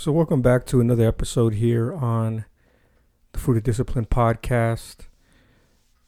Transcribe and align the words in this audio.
So, 0.00 0.12
welcome 0.12 0.42
back 0.42 0.64
to 0.66 0.80
another 0.80 1.08
episode 1.08 1.54
here 1.54 1.92
on 1.92 2.44
the 3.32 3.38
Fruit 3.40 3.56
of 3.56 3.64
Discipline 3.64 4.06
podcast. 4.06 5.08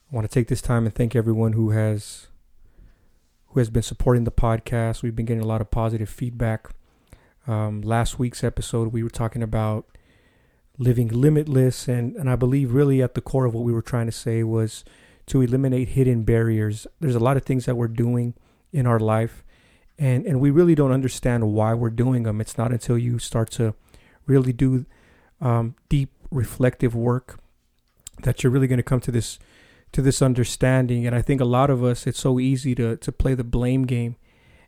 I 0.09 0.15
want 0.15 0.23
to 0.23 0.33
take 0.33 0.47
this 0.47 0.61
time 0.61 0.85
and 0.85 0.95
thank 0.95 1.13
everyone 1.13 1.51
who 1.51 1.71
has 1.71 2.27
who 3.47 3.59
has 3.59 3.69
been 3.69 3.83
supporting 3.83 4.23
the 4.23 4.31
podcast. 4.31 5.03
We've 5.03 5.13
been 5.13 5.25
getting 5.25 5.43
a 5.43 5.45
lot 5.45 5.59
of 5.59 5.71
positive 5.71 6.07
feedback. 6.07 6.69
Um, 7.45 7.81
last 7.81 8.17
week's 8.17 8.45
episode, 8.45 8.93
we 8.93 9.03
were 9.03 9.09
talking 9.09 9.43
about 9.43 9.87
living 10.77 11.09
limitless, 11.09 11.89
and 11.89 12.15
and 12.15 12.29
I 12.29 12.37
believe 12.37 12.71
really 12.71 13.01
at 13.01 13.13
the 13.13 13.19
core 13.19 13.43
of 13.43 13.53
what 13.53 13.65
we 13.65 13.73
were 13.73 13.81
trying 13.81 14.05
to 14.05 14.13
say 14.13 14.41
was 14.41 14.85
to 15.25 15.41
eliminate 15.41 15.89
hidden 15.89 16.23
barriers. 16.23 16.87
There's 17.01 17.15
a 17.15 17.19
lot 17.19 17.35
of 17.35 17.43
things 17.43 17.65
that 17.65 17.75
we're 17.75 17.89
doing 17.89 18.35
in 18.71 18.87
our 18.87 19.01
life 19.01 19.43
and 20.01 20.25
and 20.25 20.41
we 20.41 20.49
really 20.49 20.73
don't 20.73 20.91
understand 20.91 21.53
why 21.53 21.75
we're 21.75 21.91
doing 21.91 22.23
them. 22.23 22.41
It's 22.41 22.57
not 22.57 22.71
until 22.71 22.97
you 22.97 23.19
start 23.19 23.51
to 23.51 23.75
really 24.25 24.51
do 24.51 24.85
um, 25.39 25.75
deep 25.89 26.09
reflective 26.31 26.95
work 26.95 27.39
that 28.23 28.41
you're 28.41 28.51
really 28.51 28.67
going 28.67 28.77
to 28.77 28.83
come 28.83 28.99
to 29.01 29.11
this 29.11 29.37
to 29.91 30.01
this 30.01 30.21
understanding. 30.21 31.05
And 31.05 31.15
I 31.15 31.21
think 31.21 31.39
a 31.39 31.45
lot 31.45 31.69
of 31.69 31.83
us, 31.83 32.07
it's 32.07 32.19
so 32.19 32.39
easy 32.39 32.73
to 32.75 32.97
to 32.97 33.11
play 33.11 33.35
the 33.35 33.43
blame 33.43 33.83
game. 33.83 34.15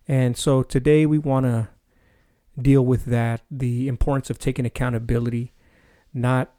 And 0.07 0.37
so 0.37 0.61
today 0.61 1.07
we 1.07 1.17
want 1.17 1.47
to 1.47 1.69
deal 2.61 2.85
with 2.85 3.05
that, 3.05 3.41
the 3.49 3.87
importance 3.87 4.29
of 4.29 4.37
taking 4.37 4.67
accountability, 4.67 5.51
not 6.13 6.53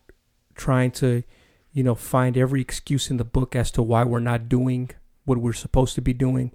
trying 0.57 0.91
to, 0.91 1.23
you 1.73 1.85
know, 1.85 1.95
find 1.95 2.37
every 2.37 2.61
excuse 2.61 3.09
in 3.09 3.19
the 3.19 3.25
book 3.25 3.55
as 3.55 3.71
to 3.73 3.83
why 3.83 4.03
we're 4.03 4.19
not 4.19 4.49
doing 4.49 4.91
what 5.27 5.39
we're 5.39 5.53
supposed 5.53 5.95
to 5.95 6.01
be 6.01 6.13
doing, 6.13 6.51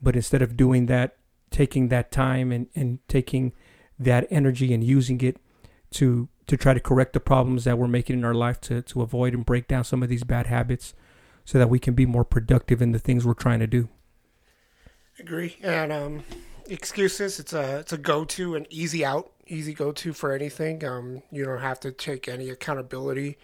but 0.00 0.14
instead 0.14 0.42
of 0.42 0.56
doing 0.56 0.86
that, 0.86 1.16
taking 1.50 1.88
that 1.88 2.10
time 2.10 2.52
and, 2.52 2.68
and 2.74 2.98
taking 3.08 3.52
that 3.98 4.26
energy 4.30 4.74
and 4.74 4.84
using 4.84 5.20
it 5.20 5.38
to 5.90 6.28
to 6.46 6.56
try 6.56 6.72
to 6.72 6.80
correct 6.80 7.12
the 7.12 7.20
problems 7.20 7.64
that 7.64 7.76
we're 7.76 7.88
making 7.88 8.16
in 8.16 8.24
our 8.24 8.34
life 8.34 8.60
to, 8.60 8.80
to 8.80 9.02
avoid 9.02 9.34
and 9.34 9.44
break 9.44 9.66
down 9.66 9.82
some 9.82 10.02
of 10.02 10.08
these 10.08 10.22
bad 10.22 10.46
habits 10.46 10.94
so 11.44 11.58
that 11.58 11.68
we 11.68 11.78
can 11.78 11.92
be 11.94 12.06
more 12.06 12.24
productive 12.24 12.80
in 12.80 12.92
the 12.92 13.00
things 13.00 13.24
we're 13.24 13.34
trying 13.34 13.58
to 13.58 13.66
do. 13.66 13.88
Agree. 15.18 15.56
And 15.62 15.92
um, 15.92 16.24
excuses, 16.68 17.40
it's 17.40 17.52
a 17.52 17.78
it's 17.78 17.92
a 17.92 17.98
go 17.98 18.24
to, 18.24 18.54
an 18.54 18.66
easy 18.70 19.04
out, 19.04 19.32
easy 19.46 19.72
go 19.72 19.92
to 19.92 20.12
for 20.12 20.32
anything. 20.32 20.84
Um, 20.84 21.22
you 21.30 21.44
don't 21.44 21.60
have 21.60 21.80
to 21.80 21.90
take 21.90 22.28
any 22.28 22.50
accountability, 22.50 23.38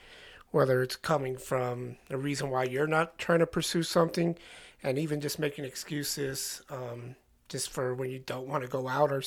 whether 0.50 0.82
it's 0.82 0.96
coming 0.96 1.36
from 1.36 1.96
a 2.10 2.16
reason 2.16 2.50
why 2.50 2.64
you're 2.64 2.86
not 2.86 3.18
trying 3.18 3.38
to 3.38 3.46
pursue 3.46 3.82
something, 3.82 4.36
and 4.82 4.98
even 4.98 5.20
just 5.20 5.38
making 5.38 5.64
excuses. 5.64 6.62
Um, 6.70 7.16
just 7.52 7.70
for 7.70 7.94
when 7.94 8.10
you 8.10 8.18
don't 8.18 8.48
want 8.48 8.64
to 8.64 8.68
go 8.68 8.88
out 8.88 9.12
or 9.12 9.22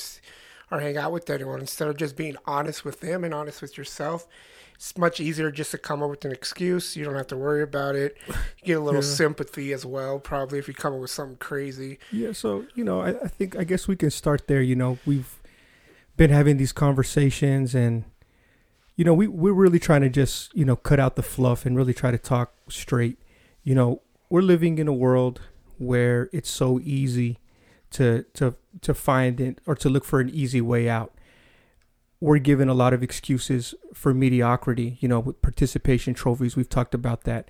or 0.71 0.79
hang 0.79 0.97
out 0.97 1.11
with 1.11 1.29
anyone. 1.29 1.59
Instead 1.59 1.87
of 1.87 1.97
just 1.97 2.15
being 2.17 2.35
honest 2.45 2.83
with 2.83 2.99
them 2.99 3.23
and 3.23 3.33
honest 3.33 3.61
with 3.61 3.77
yourself 3.77 4.27
it's 4.75 4.97
much 4.97 5.19
easier 5.19 5.51
just 5.51 5.71
to 5.71 5.77
come 5.77 6.03
up 6.03 6.09
with 6.09 6.25
an 6.25 6.31
excuse. 6.31 6.95
You 6.95 7.05
don't 7.05 7.15
have 7.15 7.27
to 7.27 7.37
worry 7.37 7.63
about 7.63 7.95
it. 7.95 8.17
You 8.27 8.35
get 8.65 8.77
a 8.77 8.81
little 8.81 9.01
yeah. 9.01 9.07
sympathy 9.07 9.73
as 9.73 9.85
well 9.85 10.19
probably 10.19 10.59
if 10.59 10.67
you 10.67 10.73
come 10.73 10.93
up 10.93 10.99
with 10.99 11.11
something 11.11 11.37
crazy. 11.37 11.99
Yeah 12.11 12.33
so 12.33 12.65
you 12.75 12.83
know 12.83 13.01
I, 13.01 13.09
I 13.09 13.27
think 13.27 13.55
i 13.55 13.63
guess 13.63 13.87
we 13.87 13.95
can 13.95 14.11
start 14.11 14.47
there. 14.47 14.61
You 14.61 14.75
know 14.75 14.97
we've 15.05 15.39
been 16.17 16.29
having 16.29 16.57
these 16.57 16.71
conversations 16.71 17.75
and 17.75 18.05
you 18.95 19.05
know 19.05 19.13
we, 19.13 19.27
we're 19.27 19.53
really 19.53 19.79
trying 19.79 20.01
to 20.01 20.09
just 20.09 20.55
you 20.55 20.65
know 20.65 20.75
cut 20.75 20.99
out 20.99 21.15
the 21.15 21.23
fluff 21.23 21.65
and 21.65 21.77
really 21.77 21.93
try 21.93 22.11
to 22.11 22.17
talk 22.17 22.53
straight. 22.69 23.17
You 23.63 23.75
know 23.75 24.01
we're 24.29 24.41
living 24.41 24.77
in 24.77 24.87
a 24.87 24.93
world 24.93 25.41
where 25.77 26.29
it's 26.33 26.49
so 26.49 26.79
easy 26.83 27.37
to 27.95 28.23
to 28.33 28.55
to 28.81 28.93
find 28.93 29.39
it 29.39 29.59
or 29.65 29.75
to 29.75 29.89
look 29.89 30.05
for 30.05 30.19
an 30.19 30.29
easy 30.29 30.61
way 30.61 30.87
out. 30.89 31.13
We're 32.19 32.39
given 32.39 32.69
a 32.69 32.73
lot 32.73 32.93
of 32.93 33.03
excuses 33.03 33.75
for 33.93 34.13
mediocrity, 34.13 34.97
you 34.99 35.07
know, 35.07 35.19
with 35.19 35.41
participation 35.41 36.13
trophies. 36.13 36.55
We've 36.55 36.69
talked 36.69 36.93
about 36.93 37.23
that, 37.23 37.49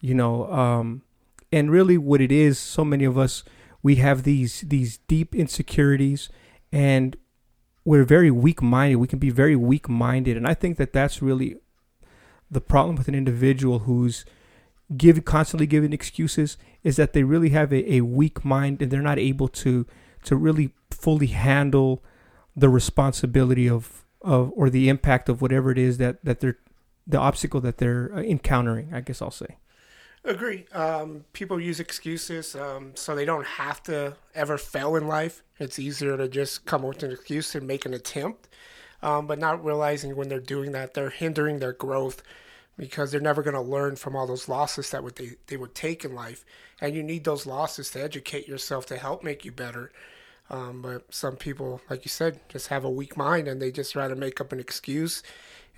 you 0.00 0.14
know, 0.14 0.50
um, 0.52 1.02
and 1.52 1.70
really 1.70 1.96
what 1.96 2.20
it 2.20 2.32
is. 2.32 2.58
So 2.58 2.84
many 2.84 3.04
of 3.04 3.16
us 3.16 3.44
we 3.82 3.96
have 3.96 4.22
these 4.22 4.60
these 4.62 4.98
deep 5.08 5.34
insecurities, 5.34 6.28
and 6.72 7.16
we're 7.84 8.04
very 8.04 8.30
weak 8.30 8.62
minded. 8.62 8.96
We 8.96 9.08
can 9.08 9.18
be 9.18 9.30
very 9.30 9.56
weak 9.56 9.88
minded, 9.88 10.36
and 10.36 10.46
I 10.46 10.54
think 10.54 10.76
that 10.76 10.92
that's 10.92 11.22
really 11.22 11.56
the 12.50 12.60
problem 12.60 12.96
with 12.96 13.08
an 13.08 13.14
individual 13.14 13.80
who's 13.80 14.24
give 14.96 15.24
constantly 15.24 15.66
giving 15.66 15.92
excuses 15.92 16.56
is 16.82 16.96
that 16.96 17.12
they 17.12 17.22
really 17.22 17.50
have 17.50 17.72
a, 17.72 17.94
a 17.94 18.00
weak 18.00 18.44
mind 18.44 18.80
and 18.80 18.90
they're 18.90 19.02
not 19.02 19.18
able 19.18 19.48
to 19.48 19.86
to 20.24 20.36
really 20.36 20.72
fully 20.90 21.28
handle 21.28 22.02
the 22.56 22.68
responsibility 22.68 23.68
of 23.68 24.04
of 24.22 24.52
or 24.54 24.68
the 24.68 24.88
impact 24.88 25.28
of 25.28 25.40
whatever 25.40 25.70
it 25.70 25.78
is 25.78 25.98
that 25.98 26.24
that 26.24 26.40
they're 26.40 26.58
the 27.06 27.18
obstacle 27.18 27.60
that 27.60 27.78
they're 27.78 28.10
uh, 28.14 28.20
encountering 28.22 28.92
i 28.92 29.00
guess 29.00 29.20
i'll 29.22 29.30
say. 29.30 29.56
Agree. 30.22 30.66
Um, 30.72 31.24
people 31.32 31.58
use 31.58 31.80
excuses 31.80 32.54
um, 32.54 32.92
so 32.94 33.14
they 33.14 33.24
don't 33.24 33.46
have 33.46 33.82
to 33.84 34.14
ever 34.34 34.58
fail 34.58 34.94
in 34.94 35.08
life. 35.08 35.42
It's 35.58 35.78
easier 35.78 36.18
to 36.18 36.28
just 36.28 36.66
come 36.66 36.82
up 36.82 36.88
with 36.88 37.02
an 37.04 37.12
excuse 37.12 37.54
and 37.54 37.66
make 37.66 37.86
an 37.86 37.94
attempt 37.94 38.50
um, 39.02 39.26
but 39.26 39.38
not 39.38 39.64
realizing 39.64 40.16
when 40.16 40.28
they're 40.28 40.40
doing 40.40 40.72
that 40.72 40.94
they're 40.94 41.10
hindering 41.10 41.58
their 41.58 41.72
growth 41.72 42.22
because 42.80 43.12
they're 43.12 43.20
never 43.20 43.42
going 43.42 43.54
to 43.54 43.60
learn 43.60 43.94
from 43.94 44.16
all 44.16 44.26
those 44.26 44.48
losses 44.48 44.88
that 44.88 45.04
would 45.04 45.16
they, 45.16 45.32
they 45.48 45.56
would 45.58 45.74
take 45.74 46.02
in 46.02 46.14
life. 46.14 46.46
And 46.80 46.94
you 46.94 47.02
need 47.02 47.24
those 47.24 47.44
losses 47.44 47.90
to 47.90 48.02
educate 48.02 48.48
yourself 48.48 48.86
to 48.86 48.96
help 48.96 49.22
make 49.22 49.44
you 49.44 49.52
better. 49.52 49.92
Um, 50.48 50.80
but 50.80 51.12
some 51.14 51.36
people 51.36 51.82
like 51.90 52.04
you 52.04 52.08
said 52.08 52.40
just 52.48 52.68
have 52.68 52.82
a 52.82 52.90
weak 52.90 53.16
mind 53.16 53.46
and 53.46 53.60
they 53.60 53.70
just 53.70 53.94
rather 53.94 54.16
make 54.16 54.40
up 54.40 54.50
an 54.50 54.58
excuse 54.58 55.22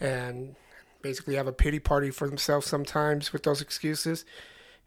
and 0.01 0.55
basically 1.03 1.35
have 1.35 1.49
a 1.49 1.53
pity 1.53 1.81
party 1.81 2.11
for 2.11 2.29
themselves 2.29 2.69
sometimes 2.69 3.33
with 3.33 3.43
those 3.43 3.61
excuses. 3.61 4.25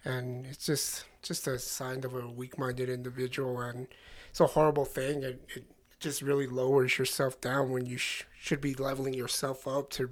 And 0.05 0.45
it's 0.45 0.65
just 0.65 1.03
just 1.21 1.47
a 1.47 1.59
sign 1.59 2.05
of 2.05 2.15
a 2.15 2.27
weak-minded 2.27 2.87
individual. 2.87 3.59
And 3.59 3.87
it's 4.29 4.39
a 4.39 4.47
horrible 4.47 4.85
thing. 4.85 5.23
It, 5.23 5.43
it 5.53 5.65
just 5.99 6.21
really 6.21 6.47
lowers 6.47 6.97
yourself 6.97 7.41
down 7.41 7.71
when 7.71 7.85
you 7.85 7.97
sh- 7.97 8.23
should 8.39 8.61
be 8.61 8.73
leveling 8.73 9.15
yourself 9.15 9.67
up 9.67 9.89
to 9.91 10.11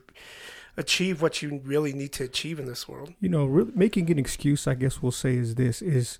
achieve 0.78 1.22
what 1.22 1.42
you 1.42 1.62
really 1.64 1.94
need 1.94 2.12
to 2.14 2.24
achieve 2.24 2.60
in 2.60 2.66
this 2.66 2.88
world. 2.88 3.14
You 3.20 3.30
know, 3.30 3.46
re- 3.46 3.72
making 3.76 4.10
an 4.10 4.20
excuse, 4.20 4.68
I 4.68 4.74
guess 4.74 5.02
we'll 5.02 5.12
say, 5.12 5.36
is 5.36 5.56
this 5.56 5.82
is 5.82 6.20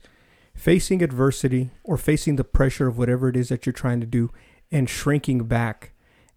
facing 0.56 1.02
adversity 1.02 1.72
or 1.84 1.98
facing 1.98 2.36
the 2.36 2.44
pressure 2.44 2.88
of 2.88 2.98
whatever 2.98 3.30
it 3.30 3.36
is 3.36 3.50
that 3.50 3.66
you're 3.66 3.74
trying 3.74 4.00
to 4.00 4.06
do 4.06 4.32
and 4.72 4.90
shrinking 4.90 5.46
back 5.46 5.94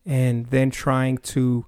and 0.07 0.47
then 0.47 0.71
trying 0.71 1.19
to 1.19 1.67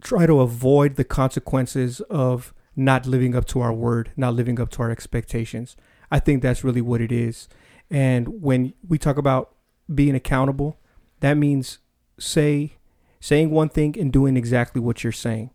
try 0.00 0.26
to 0.26 0.40
avoid 0.40 0.96
the 0.96 1.04
consequences 1.04 2.00
of 2.02 2.52
not 2.74 3.06
living 3.06 3.34
up 3.34 3.46
to 3.46 3.60
our 3.60 3.72
word, 3.72 4.12
not 4.16 4.34
living 4.34 4.60
up 4.60 4.70
to 4.70 4.82
our 4.82 4.90
expectations. 4.90 5.76
I 6.10 6.18
think 6.18 6.42
that's 6.42 6.64
really 6.64 6.80
what 6.80 7.00
it 7.00 7.12
is. 7.12 7.48
And 7.90 8.42
when 8.42 8.74
we 8.86 8.98
talk 8.98 9.16
about 9.16 9.54
being 9.92 10.14
accountable, 10.14 10.78
that 11.20 11.34
means 11.34 11.78
say 12.18 12.74
saying 13.22 13.52
one 13.52 13.68
thing 13.68 13.96
and 13.96 14.12
doing 14.12 14.36
exactly 14.36 14.80
what 14.80 15.04
you're 15.04 15.12
saying. 15.12 15.48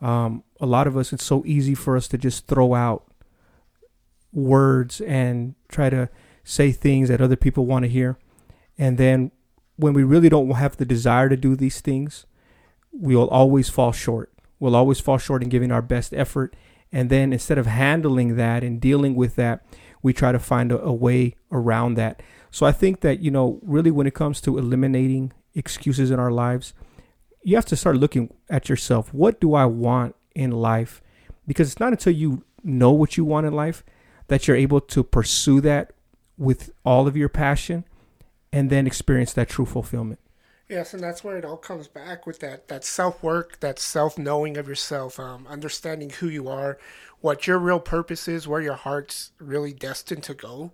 Um, 0.00 0.42
a 0.58 0.64
lot 0.64 0.86
of 0.86 0.96
us, 0.96 1.12
it's 1.12 1.22
so 1.22 1.44
easy 1.44 1.74
for 1.74 1.94
us 1.94 2.08
to 2.08 2.16
just 2.16 2.46
throw 2.46 2.72
out 2.72 3.04
words 4.32 5.02
and 5.02 5.54
try 5.68 5.90
to 5.90 6.08
say 6.44 6.72
things 6.72 7.10
that 7.10 7.20
other 7.20 7.36
people 7.36 7.66
want 7.66 7.82
to 7.82 7.90
hear. 7.90 8.18
And 8.78 8.96
then 8.96 9.32
when 9.76 9.92
we 9.92 10.02
really 10.02 10.30
don't 10.30 10.50
have 10.52 10.78
the 10.78 10.86
desire 10.86 11.28
to 11.28 11.36
do 11.36 11.54
these 11.56 11.82
things, 11.82 12.24
we'll 12.90 13.28
always 13.28 13.68
fall 13.68 13.92
short. 13.92 14.32
We'll 14.58 14.74
always 14.74 14.98
fall 14.98 15.18
short 15.18 15.42
in 15.42 15.50
giving 15.50 15.70
our 15.70 15.82
best 15.82 16.14
effort. 16.14 16.56
And 16.90 17.10
then 17.10 17.34
instead 17.34 17.58
of 17.58 17.66
handling 17.66 18.36
that 18.36 18.64
and 18.64 18.80
dealing 18.80 19.14
with 19.14 19.36
that, 19.36 19.62
we 20.02 20.14
try 20.14 20.32
to 20.32 20.38
find 20.38 20.72
a, 20.72 20.80
a 20.80 20.92
way 20.92 21.36
around 21.52 21.96
that. 21.96 22.22
So 22.50 22.64
I 22.64 22.72
think 22.72 23.00
that, 23.02 23.20
you 23.20 23.30
know, 23.30 23.60
really 23.62 23.90
when 23.90 24.06
it 24.06 24.14
comes 24.14 24.40
to 24.40 24.56
eliminating 24.56 25.34
excuses 25.54 26.10
in 26.10 26.18
our 26.18 26.30
lives, 26.30 26.72
you 27.42 27.56
have 27.56 27.66
to 27.66 27.76
start 27.76 27.96
looking 27.96 28.32
at 28.48 28.68
yourself. 28.68 29.12
What 29.14 29.40
do 29.40 29.54
I 29.54 29.64
want 29.64 30.16
in 30.34 30.50
life? 30.50 31.02
Because 31.46 31.70
it's 31.70 31.80
not 31.80 31.92
until 31.92 32.12
you 32.12 32.44
know 32.62 32.90
what 32.90 33.16
you 33.16 33.24
want 33.24 33.46
in 33.46 33.52
life 33.52 33.82
that 34.28 34.46
you're 34.46 34.56
able 34.56 34.80
to 34.80 35.02
pursue 35.02 35.60
that 35.62 35.92
with 36.36 36.70
all 36.84 37.06
of 37.06 37.16
your 37.16 37.28
passion 37.28 37.84
and 38.52 38.70
then 38.70 38.86
experience 38.86 39.32
that 39.32 39.48
true 39.48 39.66
fulfillment. 39.66 40.20
Yes, 40.68 40.94
and 40.94 41.02
that's 41.02 41.24
where 41.24 41.36
it 41.36 41.44
all 41.44 41.56
comes 41.56 41.88
back 41.88 42.26
with 42.28 42.38
that 42.40 42.68
that 42.68 42.84
self 42.84 43.24
work, 43.24 43.58
that 43.58 43.80
self 43.80 44.16
knowing 44.16 44.56
of 44.56 44.68
yourself, 44.68 45.18
um, 45.18 45.44
understanding 45.48 46.10
who 46.10 46.28
you 46.28 46.46
are, 46.48 46.78
what 47.20 47.48
your 47.48 47.58
real 47.58 47.80
purpose 47.80 48.28
is, 48.28 48.46
where 48.46 48.60
your 48.60 48.74
heart's 48.74 49.32
really 49.40 49.72
destined 49.72 50.22
to 50.24 50.34
go, 50.34 50.72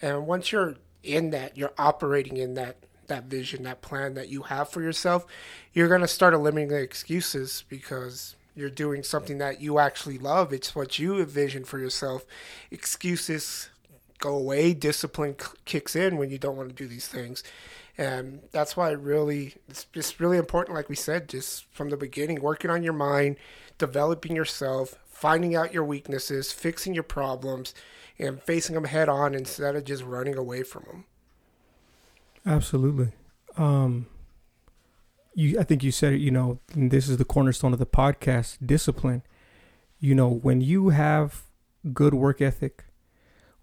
and 0.00 0.28
once 0.28 0.52
you're 0.52 0.76
in 1.02 1.30
that, 1.30 1.56
you're 1.56 1.74
operating 1.78 2.36
in 2.36 2.54
that 2.54 2.76
that 3.08 3.24
vision, 3.24 3.62
that 3.64 3.82
plan 3.82 4.14
that 4.14 4.28
you 4.28 4.42
have 4.42 4.68
for 4.68 4.82
yourself, 4.82 5.26
you're 5.72 5.88
going 5.88 6.00
to 6.00 6.08
start 6.08 6.34
eliminating 6.34 6.76
excuses 6.76 7.64
because 7.68 8.36
you're 8.54 8.70
doing 8.70 9.02
something 9.02 9.38
that 9.38 9.60
you 9.60 9.78
actually 9.78 10.18
love. 10.18 10.52
It's 10.52 10.74
what 10.74 10.98
you 10.98 11.18
envision 11.18 11.64
for 11.64 11.78
yourself. 11.78 12.24
Excuses 12.70 13.70
go 14.18 14.36
away, 14.36 14.72
discipline 14.72 15.36
kicks 15.64 15.94
in 15.94 16.16
when 16.16 16.30
you 16.30 16.38
don't 16.38 16.56
want 16.56 16.68
to 16.68 16.74
do 16.74 16.88
these 16.88 17.08
things. 17.08 17.42
And 17.98 18.40
that's 18.52 18.76
why 18.76 18.90
it 18.90 18.98
really, 18.98 19.54
it's 19.68 19.84
just 19.92 20.18
really 20.18 20.38
important, 20.38 20.76
like 20.76 20.88
we 20.88 20.96
said, 20.96 21.28
just 21.28 21.64
from 21.72 21.90
the 21.90 21.96
beginning, 21.96 22.40
working 22.40 22.70
on 22.70 22.82
your 22.82 22.92
mind, 22.92 23.36
developing 23.78 24.34
yourself, 24.34 24.96
finding 25.04 25.54
out 25.54 25.74
your 25.74 25.84
weaknesses, 25.84 26.52
fixing 26.52 26.94
your 26.94 27.04
problems, 27.04 27.74
and 28.18 28.42
facing 28.42 28.74
them 28.74 28.84
head 28.84 29.08
on 29.08 29.34
instead 29.34 29.76
of 29.76 29.84
just 29.84 30.02
running 30.02 30.36
away 30.36 30.62
from 30.62 30.84
them. 30.84 31.04
Absolutely. 32.46 33.12
Um, 33.56 34.06
you, 35.34 35.58
I 35.58 35.64
think 35.64 35.82
you 35.82 35.90
said 35.90 36.12
it. 36.12 36.20
You 36.20 36.30
know, 36.30 36.60
this 36.74 37.08
is 37.08 37.16
the 37.16 37.24
cornerstone 37.24 37.72
of 37.72 37.78
the 37.78 37.86
podcast: 37.86 38.58
discipline. 38.64 39.22
You 40.00 40.14
know, 40.14 40.28
when 40.28 40.60
you 40.60 40.90
have 40.90 41.42
good 41.92 42.14
work 42.14 42.40
ethic, 42.40 42.84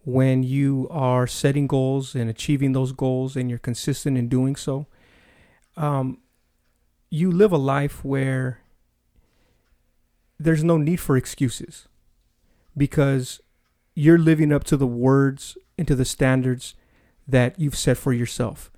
when 0.04 0.44
you 0.44 0.88
are 0.92 1.28
setting 1.28 1.68
goals 1.68 2.16
and 2.16 2.30
achieving 2.30 2.74
those 2.74 2.92
goals, 2.92 3.36
and 3.36 3.50
you're 3.50 3.60
consistent 3.60 4.18
in 4.18 4.28
doing 4.28 4.56
so, 4.56 4.88
um, 5.78 6.20
you 7.10 7.32
live 7.32 7.52
a 7.52 7.58
life 7.58 8.04
where 8.06 8.60
there's 10.40 10.64
no 10.64 10.78
need 10.78 11.00
for 11.00 11.18
excuses 11.18 11.88
because 12.76 13.42
you're 13.96 14.18
living 14.18 14.52
up 14.52 14.64
to 14.66 14.78
the 14.78 14.88
words 14.88 15.58
and 15.78 15.88
to 15.88 15.96
the 15.96 16.06
standards 16.06 16.76
that 17.28 17.60
you've 17.60 17.78
set 17.78 17.98
for 17.98 18.14
yourself. 18.14 18.71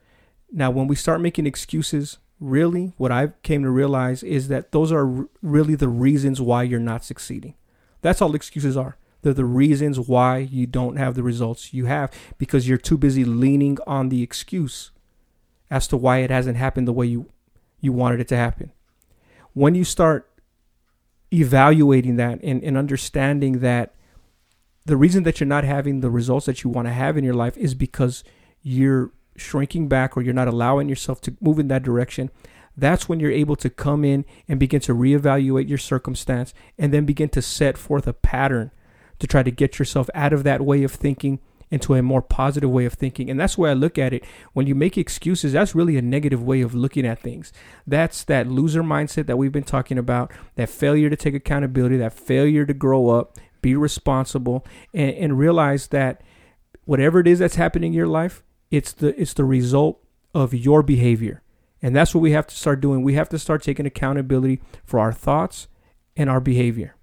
Now, 0.56 0.70
when 0.70 0.86
we 0.86 0.96
start 0.96 1.20
making 1.20 1.48
excuses, 1.48 2.20
really, 2.40 2.94
what 2.98 3.12
I 3.12 3.30
came 3.42 3.64
to 3.64 3.72
realize 3.72 4.22
is 4.22 4.50
that 4.50 4.72
those 4.72 4.92
are 4.92 5.22
r- 5.22 5.28
really 5.42 5.74
the 5.74 5.90
reasons 5.90 6.40
why 6.40 6.62
you're 6.62 6.80
not 6.80 7.04
succeeding. 7.04 7.56
That's 8.02 8.22
all 8.22 8.36
excuses 8.36 8.78
are. 8.78 8.98
They're 9.24 9.34
the 9.34 9.46
reasons 9.46 10.00
why 10.00 10.38
you 10.38 10.68
don't 10.68 10.98
have 10.98 11.16
the 11.16 11.24
results 11.24 11.74
you 11.74 11.86
have 11.86 12.12
because 12.38 12.68
you're 12.68 12.78
too 12.78 12.98
busy 13.00 13.26
leaning 13.26 13.80
on 13.88 14.10
the 14.10 14.22
excuse 14.22 14.92
as 15.72 15.88
to 15.88 15.98
why 15.98 16.18
it 16.18 16.30
hasn't 16.30 16.58
happened 16.58 16.88
the 16.88 16.94
way 16.94 17.08
you 17.08 17.30
you 17.80 17.92
wanted 17.92 18.20
it 18.20 18.28
to 18.30 18.38
happen. 18.38 18.72
When 19.54 19.76
you 19.76 19.84
start 19.84 20.30
evaluating 21.34 22.18
that 22.18 22.40
and, 22.44 22.64
and 22.64 22.78
understanding 22.78 23.60
that 23.60 23.96
the 24.86 24.96
reason 24.98 25.24
that 25.24 25.40
you're 25.40 25.48
not 25.48 25.64
having 25.64 26.02
the 26.02 26.10
results 26.10 26.46
that 26.46 26.64
you 26.64 26.70
want 26.70 26.88
to 26.88 26.94
have 26.94 27.18
in 27.18 27.24
your 27.24 27.34
life 27.34 27.58
is 27.58 27.74
because 27.74 28.24
you're 28.62 29.12
shrinking 29.36 29.88
back 29.88 30.16
or 30.16 30.22
you're 30.22 30.34
not 30.34 30.48
allowing 30.48 30.90
yourself 30.90 31.22
to 31.22 31.36
move 31.42 31.60
in 31.60 31.68
that 31.70 31.84
direction, 31.84 32.30
that's 32.76 33.08
when 33.08 33.20
you're 33.20 33.32
able 33.32 33.56
to 33.58 33.70
come 33.70 34.04
in 34.04 34.26
and 34.48 34.60
begin 34.60 34.80
to 34.82 34.94
reevaluate 34.94 35.70
your 35.70 35.78
circumstance 35.78 36.54
and 36.78 36.94
then 36.94 37.06
begin 37.06 37.30
to 37.30 37.42
set 37.42 37.78
forth 37.78 38.08
a 38.08 38.14
pattern 38.14 38.72
to 39.20 39.28
try 39.28 39.44
to 39.44 39.52
get 39.52 39.80
yourself 39.80 40.10
out 40.14 40.34
of 40.34 40.44
that 40.44 40.62
way 40.62 40.84
of 40.84 40.92
thinking 40.92 41.40
into 41.74 41.96
a 41.96 42.04
more 42.04 42.22
positive 42.22 42.70
way 42.70 42.86
of 42.86 42.94
thinking. 42.94 43.32
And 43.32 43.40
that's 43.40 43.58
where 43.58 43.72
I 43.72 43.74
look 43.74 43.98
at 43.98 44.14
it. 44.14 44.24
When 44.54 44.68
you 44.68 44.76
make 44.76 44.96
excuses, 44.96 45.54
that's 45.54 45.74
really 45.74 45.98
a 45.98 46.04
negative 46.04 46.44
way 46.44 46.62
of 46.62 46.76
looking 46.76 47.06
at 47.06 47.20
things. 47.20 47.52
That's 47.88 48.24
that 48.26 48.48
loser 48.48 48.84
mindset 48.84 49.26
that 49.26 49.38
we've 49.38 49.52
been 49.52 49.64
talking 49.64 49.98
about, 49.98 50.32
that 50.56 50.70
failure 50.70 51.10
to 51.10 51.16
take 51.16 51.34
accountability, 51.34 51.98
that 51.98 52.14
failure 52.14 52.66
to 52.66 52.74
grow 52.76 53.10
up, 53.10 53.38
be 53.64 53.76
responsible, 53.76 54.64
and, 54.94 55.16
and 55.16 55.40
realize 55.40 55.88
that 55.88 56.22
whatever 56.86 57.20
it 57.20 57.28
is 57.28 57.40
that's 57.40 57.56
happening 57.56 57.94
in 57.94 57.98
your 57.98 58.08
life, 58.08 58.44
it's 58.74 58.92
the 58.92 59.20
it's 59.22 59.34
the 59.34 59.46
result 59.46 60.04
of 60.34 60.54
your 60.54 60.82
behavior. 60.82 61.44
And 61.82 61.96
that's 61.96 62.16
what 62.16 62.22
we 62.22 62.32
have 62.32 62.48
to 62.48 62.56
start 62.56 62.82
doing. 62.82 63.04
We 63.04 63.14
have 63.14 63.30
to 63.30 63.38
start 63.38 63.62
taking 63.62 63.86
accountability 63.86 64.62
for 64.84 65.00
our 65.00 65.14
thoughts 65.14 65.68
and 66.16 66.30
our 66.30 66.40
behavior. 66.40 66.96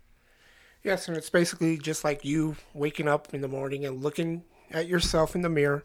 Yes, 0.82 1.06
and 1.06 1.16
it's 1.16 1.30
basically 1.30 1.78
just 1.78 2.02
like 2.02 2.24
you 2.24 2.56
waking 2.74 3.06
up 3.06 3.32
in 3.32 3.40
the 3.40 3.48
morning 3.48 3.84
and 3.84 4.02
looking 4.02 4.42
at 4.70 4.88
yourself 4.88 5.34
in 5.34 5.42
the 5.42 5.48
mirror 5.48 5.84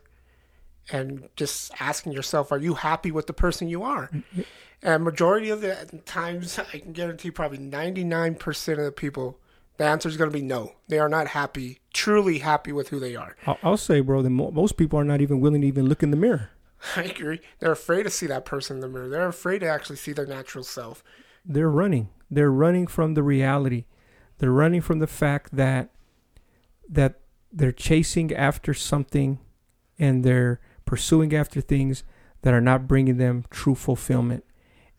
and 0.91 1.29
just 1.35 1.71
asking 1.79 2.13
yourself, 2.13 2.51
are 2.51 2.57
you 2.57 2.75
happy 2.75 3.11
with 3.11 3.27
the 3.27 3.33
person 3.33 3.67
you 3.67 3.83
are? 3.83 4.07
Mm-hmm. 4.07 4.41
And 4.81 5.03
majority 5.03 5.49
of 5.49 5.61
the 5.61 5.75
times, 6.05 6.57
I 6.57 6.79
can 6.79 6.93
guarantee 6.93 7.31
probably 7.31 7.57
99% 7.57 8.71
of 8.71 8.85
the 8.85 8.91
people, 8.91 9.39
the 9.77 9.85
answer 9.85 10.09
is 10.09 10.17
going 10.17 10.29
to 10.29 10.37
be 10.37 10.43
no. 10.43 10.73
They 10.87 10.99
are 10.99 11.09
not 11.09 11.27
happy, 11.27 11.79
truly 11.93 12.39
happy 12.39 12.71
with 12.71 12.89
who 12.89 12.99
they 12.99 13.15
are. 13.15 13.35
I'll 13.63 13.77
say, 13.77 13.99
bro, 14.01 14.21
that 14.21 14.29
most 14.29 14.77
people 14.77 14.99
are 14.99 15.03
not 15.03 15.21
even 15.21 15.39
willing 15.39 15.61
to 15.61 15.67
even 15.67 15.87
look 15.87 16.03
in 16.03 16.11
the 16.11 16.17
mirror. 16.17 16.51
I 16.95 17.03
agree. 17.03 17.41
They're 17.59 17.71
afraid 17.71 18.03
to 18.03 18.09
see 18.09 18.27
that 18.27 18.45
person 18.45 18.77
in 18.77 18.81
the 18.81 18.87
mirror. 18.87 19.09
They're 19.09 19.27
afraid 19.27 19.59
to 19.59 19.67
actually 19.67 19.97
see 19.97 20.13
their 20.13 20.25
natural 20.25 20.63
self. 20.63 21.03
They're 21.43 21.69
running. 21.69 22.09
They're 22.29 22.51
running 22.51 22.87
from 22.87 23.13
the 23.13 23.23
reality. 23.23 23.85
They're 24.37 24.51
running 24.51 24.81
from 24.81 24.99
the 24.99 25.07
fact 25.07 25.55
that 25.55 25.89
that 26.87 27.19
they're 27.51 27.71
chasing 27.71 28.33
after 28.33 28.73
something 28.73 29.39
and 29.97 30.23
they're 30.23 30.59
pursuing 30.85 31.33
after 31.33 31.61
things 31.61 32.03
that 32.41 32.53
are 32.53 32.61
not 32.61 32.87
bringing 32.87 33.17
them 33.17 33.45
true 33.49 33.73
fulfillment. 33.75 34.43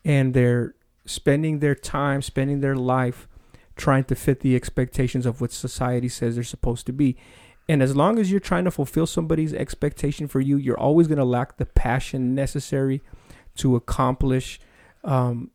And 0.04 0.34
they're 0.34 0.74
spending 1.04 1.60
their 1.60 1.74
time, 1.74 2.22
spending 2.22 2.60
their 2.60 2.74
life 2.74 3.28
trying 3.76 4.04
to 4.04 4.14
fit 4.14 4.40
the 4.40 4.56
expectations 4.56 5.26
of 5.26 5.40
what 5.40 5.52
society 5.52 6.08
says 6.08 6.34
they're 6.34 6.44
supposed 6.44 6.86
to 6.86 6.92
be. 6.92 7.16
And 7.68 7.82
as 7.82 7.96
long 7.96 8.18
as 8.18 8.30
you're 8.30 8.40
trying 8.40 8.64
to 8.64 8.70
fulfill 8.70 9.06
somebody's 9.06 9.52
expectation 9.52 10.28
for 10.28 10.40
you, 10.40 10.56
you're 10.56 10.78
always 10.78 11.08
going 11.08 11.18
to 11.18 11.24
lack 11.24 11.56
the 11.56 11.66
passion 11.66 12.34
necessary 12.34 13.02
to 13.56 13.74
accomplish 13.76 14.60
um, 15.04 15.50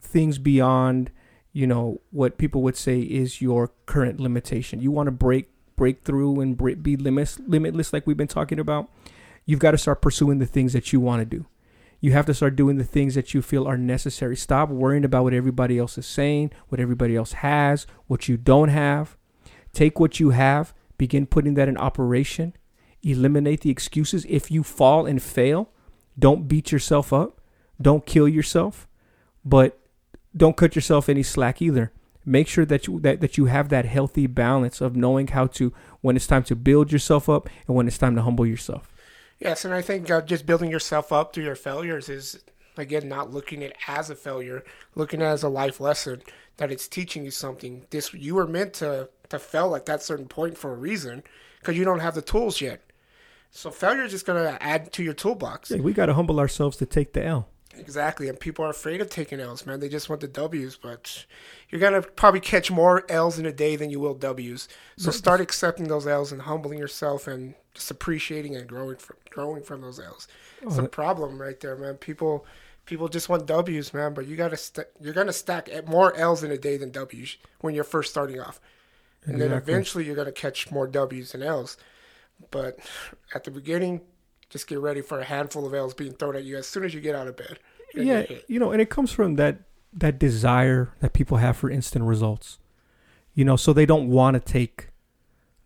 things 0.00 0.38
beyond, 0.38 1.10
you 1.52 1.66
know, 1.66 2.00
what 2.10 2.38
people 2.38 2.62
would 2.62 2.76
say 2.76 3.00
is 3.00 3.40
your 3.40 3.72
current 3.86 4.18
limitation. 4.18 4.80
You 4.80 4.90
want 4.90 5.06
to 5.06 5.12
break 5.12 5.50
break 5.76 6.02
through 6.02 6.40
and 6.40 6.82
be 6.82 6.96
limitless, 6.96 7.38
limitless 7.46 7.92
like 7.92 8.06
we've 8.06 8.16
been 8.16 8.26
talking 8.26 8.58
about, 8.58 8.90
you've 9.44 9.60
got 9.60 9.72
to 9.72 9.78
start 9.78 10.00
pursuing 10.00 10.38
the 10.38 10.46
things 10.46 10.72
that 10.72 10.92
you 10.92 11.00
want 11.00 11.20
to 11.20 11.26
do. 11.26 11.46
You 12.00 12.12
have 12.12 12.26
to 12.26 12.34
start 12.34 12.56
doing 12.56 12.76
the 12.76 12.84
things 12.84 13.14
that 13.14 13.34
you 13.34 13.42
feel 13.42 13.66
are 13.66 13.78
necessary. 13.78 14.36
Stop 14.36 14.68
worrying 14.68 15.04
about 15.04 15.24
what 15.24 15.34
everybody 15.34 15.78
else 15.78 15.96
is 15.98 16.06
saying, 16.06 16.52
what 16.68 16.80
everybody 16.80 17.16
else 17.16 17.32
has, 17.32 17.86
what 18.06 18.28
you 18.28 18.36
don't 18.36 18.68
have. 18.68 19.16
Take 19.72 19.98
what 19.98 20.20
you 20.20 20.30
have, 20.30 20.72
begin 20.98 21.26
putting 21.26 21.54
that 21.54 21.68
in 21.68 21.76
operation. 21.76 22.54
Eliminate 23.02 23.60
the 23.60 23.70
excuses. 23.70 24.26
If 24.28 24.50
you 24.50 24.62
fall 24.62 25.06
and 25.06 25.22
fail, 25.22 25.70
don't 26.18 26.48
beat 26.48 26.72
yourself 26.72 27.12
up. 27.12 27.40
Don't 27.80 28.06
kill 28.06 28.26
yourself, 28.26 28.88
but 29.44 29.78
don't 30.34 30.56
cut 30.56 30.74
yourself 30.74 31.08
any 31.08 31.22
slack 31.22 31.60
either 31.60 31.92
make 32.26 32.48
sure 32.48 32.66
that 32.66 32.86
you 32.86 32.98
that, 33.00 33.20
that 33.20 33.38
you 33.38 33.46
have 33.46 33.68
that 33.68 33.86
healthy 33.86 34.26
balance 34.26 34.80
of 34.80 34.96
knowing 34.96 35.28
how 35.28 35.46
to 35.46 35.72
when 36.00 36.16
it's 36.16 36.26
time 36.26 36.42
to 36.42 36.56
build 36.56 36.90
yourself 36.90 37.28
up 37.28 37.48
and 37.66 37.76
when 37.76 37.86
it's 37.86 37.96
time 37.96 38.16
to 38.16 38.22
humble 38.22 38.44
yourself 38.44 38.92
yes 39.38 39.64
and 39.64 39.74
i 39.74 39.82
think 39.82 40.10
uh, 40.10 40.20
just 40.20 40.46
building 40.46 40.70
yourself 40.70 41.12
up 41.12 41.32
through 41.32 41.44
your 41.44 41.54
failures 41.54 42.08
is 42.08 42.42
again 42.76 43.08
not 43.08 43.32
looking 43.32 43.62
at 43.62 43.70
it 43.70 43.76
as 43.88 44.10
a 44.10 44.14
failure 44.14 44.64
looking 44.94 45.22
at 45.22 45.30
it 45.30 45.32
as 45.32 45.42
a 45.42 45.48
life 45.48 45.80
lesson 45.80 46.22
that 46.56 46.72
it's 46.72 46.88
teaching 46.88 47.24
you 47.24 47.30
something. 47.30 47.86
This 47.90 48.12
you 48.14 48.34
were 48.34 48.46
meant 48.46 48.74
to 48.74 49.08
to 49.28 49.38
fail 49.38 49.74
at 49.74 49.86
that 49.86 50.02
certain 50.02 50.26
point 50.26 50.56
for 50.56 50.72
a 50.72 50.76
reason 50.76 51.22
because 51.60 51.76
you 51.76 51.84
don't 51.84 52.00
have 52.00 52.14
the 52.14 52.22
tools 52.22 52.60
yet. 52.60 52.82
So 53.50 53.70
failure 53.70 54.04
is 54.04 54.12
just 54.12 54.26
going 54.26 54.42
to 54.42 54.62
add 54.62 54.92
to 54.92 55.02
your 55.02 55.14
toolbox. 55.14 55.70
Yeah, 55.70 55.78
we 55.78 55.92
got 55.92 56.06
to 56.06 56.14
humble 56.14 56.38
ourselves 56.38 56.76
to 56.78 56.86
take 56.86 57.12
the 57.12 57.24
l. 57.24 57.48
Exactly, 57.78 58.28
and 58.28 58.40
people 58.40 58.64
are 58.64 58.70
afraid 58.70 59.02
of 59.02 59.10
taking 59.10 59.38
L's, 59.38 59.66
man. 59.66 59.80
They 59.80 59.90
just 59.90 60.08
want 60.08 60.22
the 60.22 60.28
W's, 60.28 60.76
but 60.76 61.26
you're 61.68 61.80
gonna 61.80 62.00
probably 62.00 62.40
catch 62.40 62.70
more 62.70 63.04
L's 63.10 63.38
in 63.38 63.44
a 63.44 63.52
day 63.52 63.76
than 63.76 63.90
you 63.90 64.00
will 64.00 64.14
W's. 64.14 64.66
So 64.96 65.10
start 65.10 65.42
accepting 65.42 65.88
those 65.88 66.06
L's 66.06 66.32
and 66.32 66.42
humbling 66.42 66.78
yourself 66.78 67.26
and 67.26 67.54
just 67.74 67.90
appreciating 67.90 68.56
and 68.56 68.66
growing 68.66 68.96
from 68.96 69.16
growing 69.36 69.62
from 69.62 69.82
those 69.82 70.00
L's. 70.00 70.26
It's 70.62 70.78
a 70.78 70.88
problem 70.88 71.40
right 71.40 71.60
there, 71.60 71.76
man. 71.76 71.94
People 71.96 72.46
people 72.86 73.08
just 73.08 73.28
want 73.28 73.46
W's, 73.46 73.92
man. 73.92 74.14
But 74.14 74.26
you 74.26 74.34
gotta 74.34 74.56
st- 74.56 74.86
you're 75.00 75.12
gonna 75.12 75.32
stack 75.32 75.68
more 75.86 76.16
L's 76.16 76.42
in 76.42 76.50
a 76.50 76.56
day 76.56 76.78
than 76.78 76.90
W's 76.90 77.36
when 77.60 77.74
you're 77.74 77.84
first 77.84 78.10
starting 78.10 78.40
off, 78.40 78.58
and 79.24 79.34
exactly. 79.34 79.48
then 79.48 79.58
eventually 79.58 80.04
you're 80.06 80.16
gonna 80.16 80.32
catch 80.32 80.70
more 80.70 80.86
W's 80.86 81.32
than 81.32 81.42
L's. 81.42 81.76
But 82.50 82.78
at 83.34 83.44
the 83.44 83.50
beginning, 83.50 84.00
just 84.48 84.66
get 84.66 84.78
ready 84.78 85.02
for 85.02 85.20
a 85.20 85.24
handful 85.24 85.66
of 85.66 85.74
L's 85.74 85.92
being 85.92 86.12
thrown 86.12 86.34
at 86.34 86.44
you 86.44 86.56
as 86.56 86.66
soon 86.66 86.84
as 86.84 86.94
you 86.94 87.00
get 87.02 87.14
out 87.14 87.28
of 87.28 87.36
bed. 87.36 87.58
Yeah, 87.94 88.24
you 88.48 88.58
know, 88.58 88.72
and 88.72 88.80
it 88.80 88.88
comes 88.88 89.12
from 89.12 89.36
that 89.36 89.58
that 89.92 90.18
desire 90.18 90.94
that 91.00 91.12
people 91.12 91.36
have 91.36 91.58
for 91.58 91.70
instant 91.70 92.06
results. 92.06 92.58
You 93.34 93.44
know, 93.44 93.56
so 93.56 93.74
they 93.74 93.84
don't 93.84 94.08
want 94.08 94.34
to 94.34 94.40
take 94.40 94.88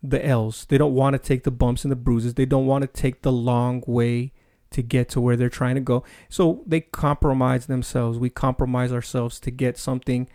the 0.03 0.25
L's. 0.25 0.65
They 0.65 0.77
don't 0.77 0.95
want 0.95 1.13
to 1.13 1.19
take 1.19 1.43
the 1.43 1.51
bumps 1.51 1.83
and 1.83 1.91
the 1.91 1.95
bruises. 1.95 2.33
They 2.33 2.45
don't 2.45 2.65
want 2.65 2.81
to 2.81 2.87
take 2.87 3.21
the 3.21 3.31
long 3.31 3.83
way 3.85 4.33
to 4.71 4.81
get 4.81 5.09
to 5.09 5.21
where 5.21 5.35
they're 5.35 5.49
trying 5.49 5.75
to 5.75 5.81
go. 5.81 6.03
So 6.29 6.63
they 6.65 6.81
compromise 6.81 7.67
themselves. 7.67 8.17
We 8.17 8.29
compromise 8.29 8.91
ourselves 8.91 9.39
to 9.41 9.51
get 9.51 9.77
something 9.77 10.27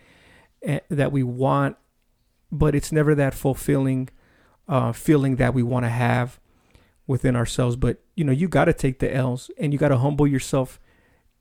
eh, 0.63 0.79
that 0.89 1.11
we 1.11 1.23
want, 1.23 1.75
but 2.51 2.75
it's 2.75 2.91
never 2.91 3.15
that 3.15 3.33
fulfilling 3.33 4.09
uh, 4.67 4.91
feeling 4.91 5.37
that 5.37 5.53
we 5.53 5.63
want 5.63 5.85
to 5.85 5.89
have 5.89 6.39
within 7.07 7.35
ourselves. 7.35 7.75
But 7.75 7.99
you 8.15 8.23
know, 8.23 8.31
you 8.31 8.47
got 8.47 8.65
to 8.65 8.73
take 8.73 8.99
the 8.99 9.13
L's 9.13 9.49
and 9.57 9.73
you 9.73 9.79
got 9.79 9.89
to 9.89 9.97
humble 9.97 10.27
yourself 10.27 10.79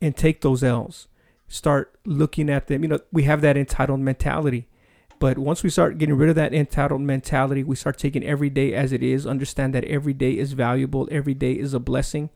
and 0.00 0.16
take 0.16 0.40
those 0.40 0.62
L's. 0.62 1.08
Start 1.48 1.98
looking 2.04 2.48
at 2.50 2.66
them. 2.66 2.82
You 2.82 2.88
know, 2.88 3.00
we 3.12 3.24
have 3.24 3.40
that 3.42 3.56
entitled 3.56 4.00
mentality. 4.00 4.68
But 5.18 5.38
once 5.38 5.62
we 5.62 5.70
start 5.70 5.98
getting 5.98 6.16
rid 6.16 6.28
of 6.28 6.36
that 6.36 6.52
entitled 6.52 7.00
mentality, 7.00 7.64
we 7.64 7.76
start 7.76 7.98
taking 7.98 8.22
every 8.22 8.50
day 8.50 8.74
as 8.74 8.92
it 8.92 9.02
is, 9.02 9.26
understand 9.26 9.74
that 9.74 9.84
every 9.84 10.12
day 10.12 10.36
is 10.36 10.52
valuable, 10.52 11.08
every 11.10 11.34
day 11.34 11.52
is 11.52 11.72
a 11.72 11.80
blessing, 11.80 12.30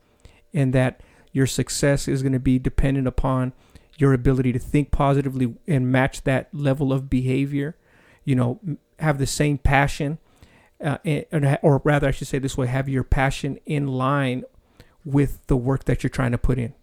and 0.54 0.72
that 0.72 1.02
Your 1.32 1.46
success 1.46 2.08
is 2.08 2.22
going 2.22 2.32
to 2.32 2.40
be 2.40 2.58
dependent 2.58 3.06
upon 3.06 3.52
your 3.98 4.12
ability 4.12 4.52
to 4.52 4.58
think 4.58 4.90
positively 4.90 5.54
and 5.66 5.92
match 5.92 6.22
that 6.22 6.48
level 6.52 6.92
of 6.92 7.08
behavior. 7.08 7.76
You 8.24 8.34
know, 8.34 8.60
have 8.98 9.18
the 9.18 9.26
same 9.26 9.58
passion, 9.58 10.18
uh, 10.82 10.98
or 11.62 11.80
rather, 11.84 12.08
I 12.08 12.10
should 12.10 12.28
say 12.28 12.38
this 12.38 12.56
way: 12.56 12.66
have 12.66 12.88
your 12.88 13.04
passion 13.04 13.58
in 13.64 13.86
line 13.86 14.44
with 15.04 15.46
the 15.46 15.56
work 15.56 15.84
that 15.84 16.02
you're 16.02 16.10
trying 16.10 16.32
to 16.32 16.38
put 16.38 16.58
in. 16.58 16.74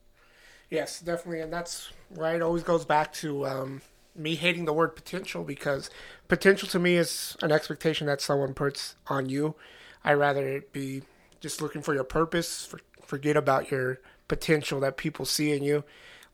Yes, 0.70 1.00
definitely, 1.00 1.42
and 1.42 1.52
that's 1.52 1.92
right. 2.12 2.36
It 2.36 2.42
always 2.42 2.64
goes 2.64 2.86
back 2.86 3.14
to 3.14 3.46
um, 3.46 3.82
me 4.18 4.36
hating 4.36 4.66
the 4.66 4.74
word 4.74 4.96
potential 4.96 5.44
because 5.44 5.90
potential 6.28 6.68
to 6.70 6.80
me 6.80 6.96
is 6.96 7.38
an 7.42 7.52
expectation 7.52 8.08
that 8.08 8.22
someone 8.22 8.54
puts 8.54 8.96
on 9.08 9.30
you. 9.30 9.56
I 10.04 10.14
rather 10.14 10.48
it 10.48 10.74
be 10.74 11.04
just 11.40 11.62
looking 11.62 11.82
for 11.82 11.94
your 11.94 12.04
purpose. 12.04 12.66
For, 12.66 12.80
forget 13.04 13.38
about 13.38 13.72
your 13.72 14.00
potential 14.28 14.80
that 14.82 14.98
people 14.98 15.26
see 15.26 15.52
in 15.52 15.64
you. 15.64 15.84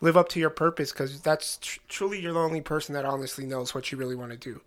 Live 0.01 0.17
up 0.17 0.29
to 0.29 0.39
your 0.39 0.49
purpose 0.49 0.91
because 0.91 1.21
that's 1.21 1.57
tr- 1.57 1.79
truly 1.87 2.19
you're 2.19 2.33
the 2.33 2.39
only 2.39 2.61
person 2.61 2.93
that 2.93 3.05
honestly 3.05 3.45
knows 3.45 3.73
what 3.73 3.91
you 3.91 3.97
really 3.97 4.15
want 4.15 4.31
to 4.31 4.37
do. 4.37 4.61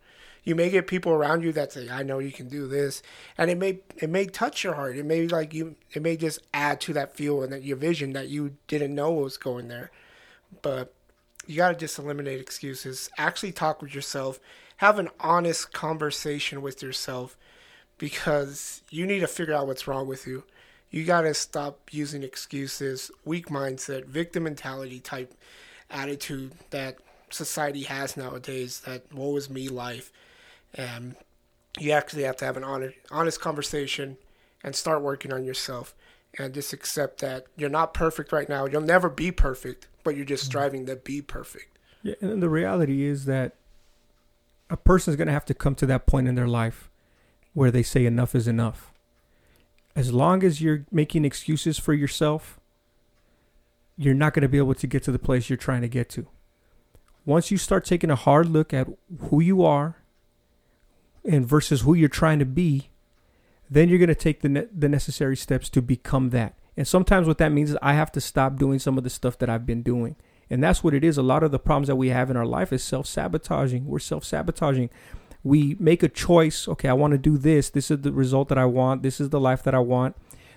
You 0.45 0.55
may 0.55 0.71
get 0.71 0.87
people 0.87 1.13
around 1.13 1.43
you 1.43 1.53
that 1.53 1.73
say, 1.73 1.91
"I 1.91 2.05
know 2.05 2.21
you 2.21 2.31
can 2.31 2.49
do 2.49 2.69
this," 2.69 3.03
and 3.37 3.51
it 3.51 3.59
may 3.59 3.81
it 3.97 4.09
may 4.09 4.27
touch 4.27 4.63
your 4.63 4.75
heart. 4.75 4.97
It 4.97 5.05
may 5.05 5.27
like 5.27 5.53
you. 5.53 5.75
It 5.93 6.03
may 6.03 6.17
just 6.17 6.39
add 6.55 6.81
to 6.83 6.93
that 6.95 7.17
feel 7.17 7.43
and 7.43 7.53
that 7.53 7.65
your 7.65 7.77
vision 7.77 8.13
that 8.13 8.29
you 8.29 8.57
didn't 8.69 8.95
know 8.95 9.11
was 9.11 9.37
going 9.37 9.69
there. 9.69 9.91
But 10.63 10.95
you 11.47 11.57
got 11.57 11.71
to 11.71 11.77
just 11.77 11.99
eliminate 11.99 12.41
excuses. 12.41 13.11
Actually, 13.19 13.53
talk 13.53 13.83
with 13.83 13.95
yourself. 13.95 14.41
Have 14.79 14.99
an 14.99 15.09
honest 15.21 15.73
conversation 15.73 16.61
with 16.61 16.83
yourself 16.83 17.37
because 17.99 18.83
you 18.91 19.07
need 19.07 19.21
to 19.21 19.27
figure 19.27 19.55
out 19.55 19.67
what's 19.67 19.87
wrong 19.87 20.07
with 20.07 20.27
you. 20.27 20.45
You 20.91 21.05
got 21.05 21.23
to 21.23 21.35
stop 21.35 21.81
using 21.91 22.23
excuses, 22.23 23.11
weak 23.25 23.49
mindset, 23.49 24.07
victim 24.07 24.45
mentality 24.45 25.01
type 25.01 25.35
attitude 25.91 26.53
that 26.71 26.99
society 27.31 27.85
has 27.85 28.17
nowadays 28.17 28.81
that 28.81 29.13
woe 29.13 29.37
is 29.37 29.51
me 29.51 29.69
life. 29.69 30.13
And 30.75 31.17
you 31.79 31.93
actually 31.93 32.25
have 32.25 32.37
to 32.37 32.45
have 32.45 32.57
an 32.57 32.65
honest, 32.65 32.97
honest 33.11 33.41
conversation 33.41 34.17
and 34.63 34.75
start 34.75 35.03
working 35.03 35.33
on 35.33 35.45
yourself 35.45 35.95
and 36.39 36.55
just 36.55 36.73
accept 36.73 37.21
that 37.21 37.47
you're 37.57 37.71
not 37.71 37.95
perfect 37.95 38.33
right 38.33 38.49
now. 38.49 38.67
You'll 38.67 38.81
never 38.81 39.09
be 39.09 39.31
perfect, 39.31 39.89
but 40.05 40.17
you're 40.17 40.25
just 40.25 40.45
mm-hmm. 40.45 40.51
striving 40.51 40.87
to 40.87 40.97
be 40.97 41.23
perfect. 41.23 41.79
Yeah, 42.03 42.15
and 42.21 42.43
the 42.43 42.49
reality 42.49 43.05
is 43.05 43.25
that 43.25 43.57
a 44.71 44.77
person 44.77 45.13
is 45.13 45.17
going 45.17 45.27
to 45.29 45.33
have 45.33 45.45
to 45.47 45.55
come 45.55 45.75
to 45.77 45.87
that 45.87 46.07
point 46.07 46.29
in 46.29 46.35
their 46.35 46.49
life 46.49 46.91
where 47.53 47.71
they 47.71 47.83
say 47.83 48.05
enough 48.05 48.35
is 48.35 48.47
enough. 48.47 48.93
As 49.95 50.13
long 50.13 50.43
as 50.43 50.61
you're 50.61 50.85
making 50.91 51.25
excuses 51.25 51.79
for 51.79 51.95
yourself, 51.95 52.61
you're 53.97 54.15
not 54.15 54.35
going 54.35 54.43
to 54.43 54.49
be 54.49 54.59
able 54.59 54.75
to 54.75 54.87
get 54.87 55.03
to 55.05 55.13
the 55.13 55.19
place 55.19 55.49
you're 55.49 55.57
trying 55.57 55.81
to 55.81 55.89
get 55.89 56.11
to. 56.11 56.27
Once 57.25 57.51
you 57.51 57.57
start 57.57 57.85
taking 57.85 58.11
a 58.11 58.17
hard 58.17 58.47
look 58.47 58.75
at 58.75 58.87
who 59.31 59.41
you 59.41 59.65
are 59.65 59.97
and 61.25 61.47
versus 61.47 61.81
who 61.81 61.95
you're 61.95 62.09
trying 62.09 62.39
to 62.39 62.45
be, 62.45 62.91
then 63.71 63.89
you're 63.89 63.99
going 63.99 64.09
to 64.09 64.15
take 64.15 64.41
the 64.41 64.49
ne- 64.49 64.69
the 64.73 64.89
necessary 64.89 65.37
steps 65.37 65.69
to 65.71 65.83
become 65.83 66.31
that. 66.31 66.55
And 66.77 66.87
sometimes 66.87 67.27
what 67.27 67.39
that 67.39 67.53
means 67.53 67.71
is 67.71 67.79
I 67.81 67.95
have 67.95 68.13
to 68.13 68.21
stop 68.21 68.57
doing 68.57 68.79
some 68.79 68.99
of 68.99 69.05
the 69.05 69.11
stuff 69.11 69.39
that 69.39 69.49
I've 69.49 69.67
been 69.67 69.83
doing. 69.83 70.17
And 70.51 70.63
that's 70.63 70.85
what 70.85 70.95
it 70.95 71.03
is. 71.03 71.19
A 71.19 71.23
lot 71.23 71.43
of 71.43 71.51
the 71.51 71.59
problems 71.59 71.89
that 71.89 71.97
we 71.97 72.11
have 72.11 72.31
in 72.31 72.37
our 72.37 72.47
life 72.47 72.73
is 72.73 72.85
self-sabotaging. 72.85 73.87
We're 73.87 73.99
self-sabotaging. 73.99 74.91
We 75.43 75.77
make 75.81 76.03
a 76.03 76.09
choice, 76.09 76.69
okay, 76.69 76.89
I 76.89 76.93
want 76.93 77.13
to 77.13 77.19
do 77.19 77.39
this. 77.39 77.71
This 77.71 77.91
is 77.91 78.03
the 78.03 78.13
result 78.13 78.49
that 78.49 78.59
I 78.59 78.67
want. 78.67 79.03
This 79.03 79.21
is 79.21 79.31
the 79.31 79.41
life 79.41 79.63
that 79.65 79.75
I 79.75 79.79
want. 79.81 80.17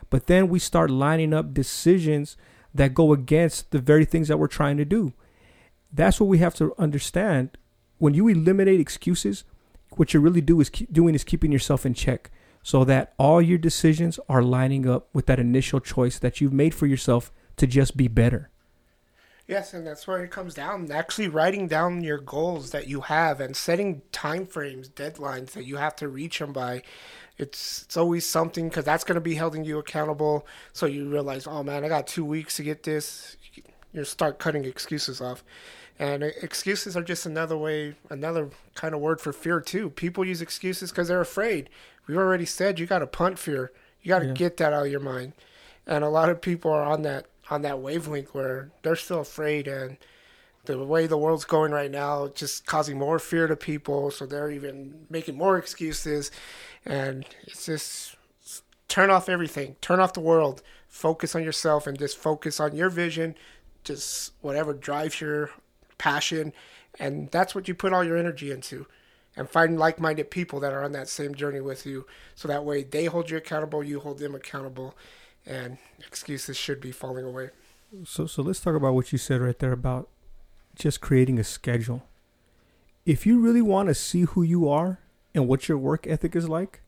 But 0.10 0.28
then 0.28 0.50
we 0.50 0.60
start 0.60 0.92
lining 0.92 1.34
up 1.34 1.54
decisions 1.54 2.38
that 2.74 2.94
go 2.94 3.14
against 3.14 3.72
the 3.72 3.80
very 3.80 4.06
things 4.06 4.28
that 4.28 4.38
we're 4.38 4.48
trying 4.48 4.78
to 4.78 4.86
do. 4.86 5.14
That's 5.92 6.20
what 6.20 6.28
we 6.28 6.40
have 6.40 6.56
to 6.56 6.74
understand. 6.78 7.58
When 7.98 8.14
you 8.14 8.28
eliminate 8.28 8.80
excuses, 8.80 9.44
what 9.92 10.14
you 10.14 10.20
really 10.20 10.42
do 10.42 10.60
is 10.62 10.70
doing 10.70 11.16
is 11.16 11.24
keeping 11.24 11.52
yourself 11.52 11.86
in 11.86 11.94
check 11.94 12.30
so 12.64 12.84
that 12.84 13.14
all 13.18 13.42
your 13.42 13.58
decisions 13.58 14.20
are 14.28 14.44
lining 14.44 14.88
up 14.88 15.08
with 15.14 15.26
that 15.28 15.40
initial 15.40 15.80
choice 15.80 16.20
that 16.20 16.40
you've 16.40 16.54
made 16.54 16.74
for 16.74 16.86
yourself 16.86 17.32
to 17.58 17.68
just 17.68 17.98
be 17.98 18.08
better. 18.08 18.50
Yes, 19.50 19.74
and 19.74 19.86
that's 19.86 20.06
where 20.06 20.24
it 20.24 20.30
comes 20.30 20.54
down. 20.54 20.92
Actually, 20.92 21.28
writing 21.28 21.68
down 21.68 22.04
your 22.04 22.20
goals 22.20 22.70
that 22.70 22.88
you 22.88 23.02
have 23.02 23.42
and 23.42 23.58
setting 23.58 24.04
time 24.12 24.46
frames, 24.46 24.88
deadlines 24.90 25.54
that 25.54 25.66
you 25.66 25.78
have 25.78 25.96
to 25.96 26.08
reach 26.08 26.38
them 26.38 26.54
by. 26.54 26.84
It's 27.40 27.82
it's 27.82 27.98
always 27.98 28.28
something 28.28 28.70
because 28.70 28.86
that's 28.86 29.04
going 29.04 29.16
to 29.16 29.22
be 29.22 29.34
holding 29.34 29.64
you 29.64 29.80
accountable. 29.80 30.46
So 30.72 30.86
you 30.86 31.10
realize, 31.10 31.48
oh 31.48 31.64
man, 31.64 31.84
I 31.84 31.88
got 31.88 32.06
two 32.06 32.24
weeks 32.24 32.58
to 32.58 32.64
get 32.64 32.84
this. 32.84 33.38
You 33.92 34.04
start 34.04 34.38
cutting 34.38 34.66
excuses 34.66 35.20
off, 35.20 35.44
and 36.00 36.24
uh, 36.24 36.28
excuses 36.42 36.96
are 36.96 37.04
just 37.04 37.26
another 37.26 37.58
way, 37.58 37.96
another 38.10 38.50
kind 38.74 38.96
of 38.96 39.02
word 39.02 39.22
for 39.22 39.34
fear 39.34 39.60
too. 39.60 39.90
People 39.90 40.26
use 40.26 40.42
excuses 40.42 40.90
because 40.92 41.10
they're 41.10 41.22
afraid 41.22 41.70
we've 42.10 42.18
already 42.18 42.46
said 42.46 42.80
you 42.80 42.88
got 42.88 43.00
to 43.00 43.08
punt 43.08 43.38
fear. 43.38 43.72
You 44.02 44.10
got 44.10 44.20
to 44.20 44.28
yeah. 44.28 44.34
get 44.34 44.58
that 44.58 44.74
out 44.74 44.88
of 44.88 44.92
your 44.92 45.00
mind. 45.00 45.34
And 45.86 46.04
a 46.04 46.10
lot 46.10 46.30
of 46.30 46.42
people 46.42 46.72
are 46.72 46.84
on 46.84 47.04
that 47.04 47.28
on 47.50 47.62
that 47.62 47.80
wavelength 47.80 48.34
where 48.34 48.72
they're 48.82 48.96
still 48.96 49.22
afraid 49.22 49.68
and 49.68 49.98
the 50.66 50.84
way 50.84 51.08
the 51.08 51.18
world's 51.18 51.46
going 51.46 51.72
right 51.72 51.90
now 51.90 52.28
just 52.28 52.66
causing 52.68 52.98
more 52.98 53.18
fear 53.18 53.48
to 53.48 53.56
people 53.56 54.12
so 54.12 54.24
they're 54.24 54.52
even 54.52 55.08
making 55.10 55.36
more 55.36 55.58
excuses 55.58 56.30
and 56.86 57.26
it's 57.48 57.66
just 57.66 58.16
turn 58.88 59.10
off 59.10 59.30
everything 59.30 59.76
turn 59.82 60.00
off 60.00 60.14
the 60.14 60.20
world 60.20 60.62
focus 60.88 61.34
on 61.34 61.44
yourself 61.44 61.88
and 61.88 61.98
just 61.98 62.20
focus 62.20 62.60
on 62.60 62.76
your 62.76 62.92
vision 62.92 63.34
just 63.84 64.34
whatever 64.42 64.72
drives 64.72 65.20
your 65.20 65.50
passion 66.00 66.52
and 67.00 67.30
that's 67.30 67.54
what 67.54 67.68
you 67.68 67.76
put 67.76 67.94
all 67.94 68.04
your 68.04 68.18
energy 68.18 68.50
into 68.50 68.88
and 69.36 69.48
find 69.48 69.78
like-minded 69.78 70.32
people 70.32 70.60
that 70.60 70.74
are 70.74 70.84
on 70.84 70.92
that 70.94 71.08
same 71.08 71.36
journey 71.36 71.62
with 71.62 71.86
you 71.86 72.08
so 72.34 72.48
that 72.48 72.66
way 72.66 72.82
they 72.82 73.06
hold 73.06 73.30
you 73.30 73.38
accountable 73.38 73.84
you 73.84 74.00
hold 74.00 74.18
them 74.18 74.34
accountable 74.34 74.96
and 75.46 75.78
excuses 76.00 76.58
should 76.58 76.82
be 76.82 76.92
falling 76.92 77.26
away. 77.26 77.50
So 78.06 78.26
so 78.26 78.42
let's 78.42 78.60
talk 78.60 78.76
about 78.76 78.94
what 78.94 79.12
you 79.12 79.18
said 79.18 79.42
right 79.42 79.58
there 79.58 79.72
about 79.72 80.10
just 80.76 81.02
creating 81.02 81.40
a 81.40 81.44
schedule. 81.44 82.04
If 83.06 83.26
you 83.26 83.40
really 83.40 83.62
want 83.62 83.88
to 83.90 83.96
see 83.96 84.22
who 84.24 84.42
you 84.44 84.68
are 84.68 85.00
and 85.34 85.48
what 85.48 85.68
your 85.68 85.78
work 85.78 86.08
ethic 86.08 86.36
is 86.36 86.50
like 86.50 86.82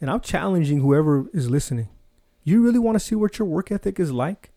and 0.00 0.10
i'm 0.10 0.20
challenging 0.20 0.80
whoever 0.80 1.28
is 1.32 1.50
listening 1.50 1.88
you 2.44 2.62
really 2.62 2.78
want 2.78 2.96
to 2.96 3.00
see 3.00 3.14
what 3.14 3.38
your 3.38 3.46
work 3.46 3.70
ethic 3.70 4.00
is 4.00 4.12
like 4.12 4.49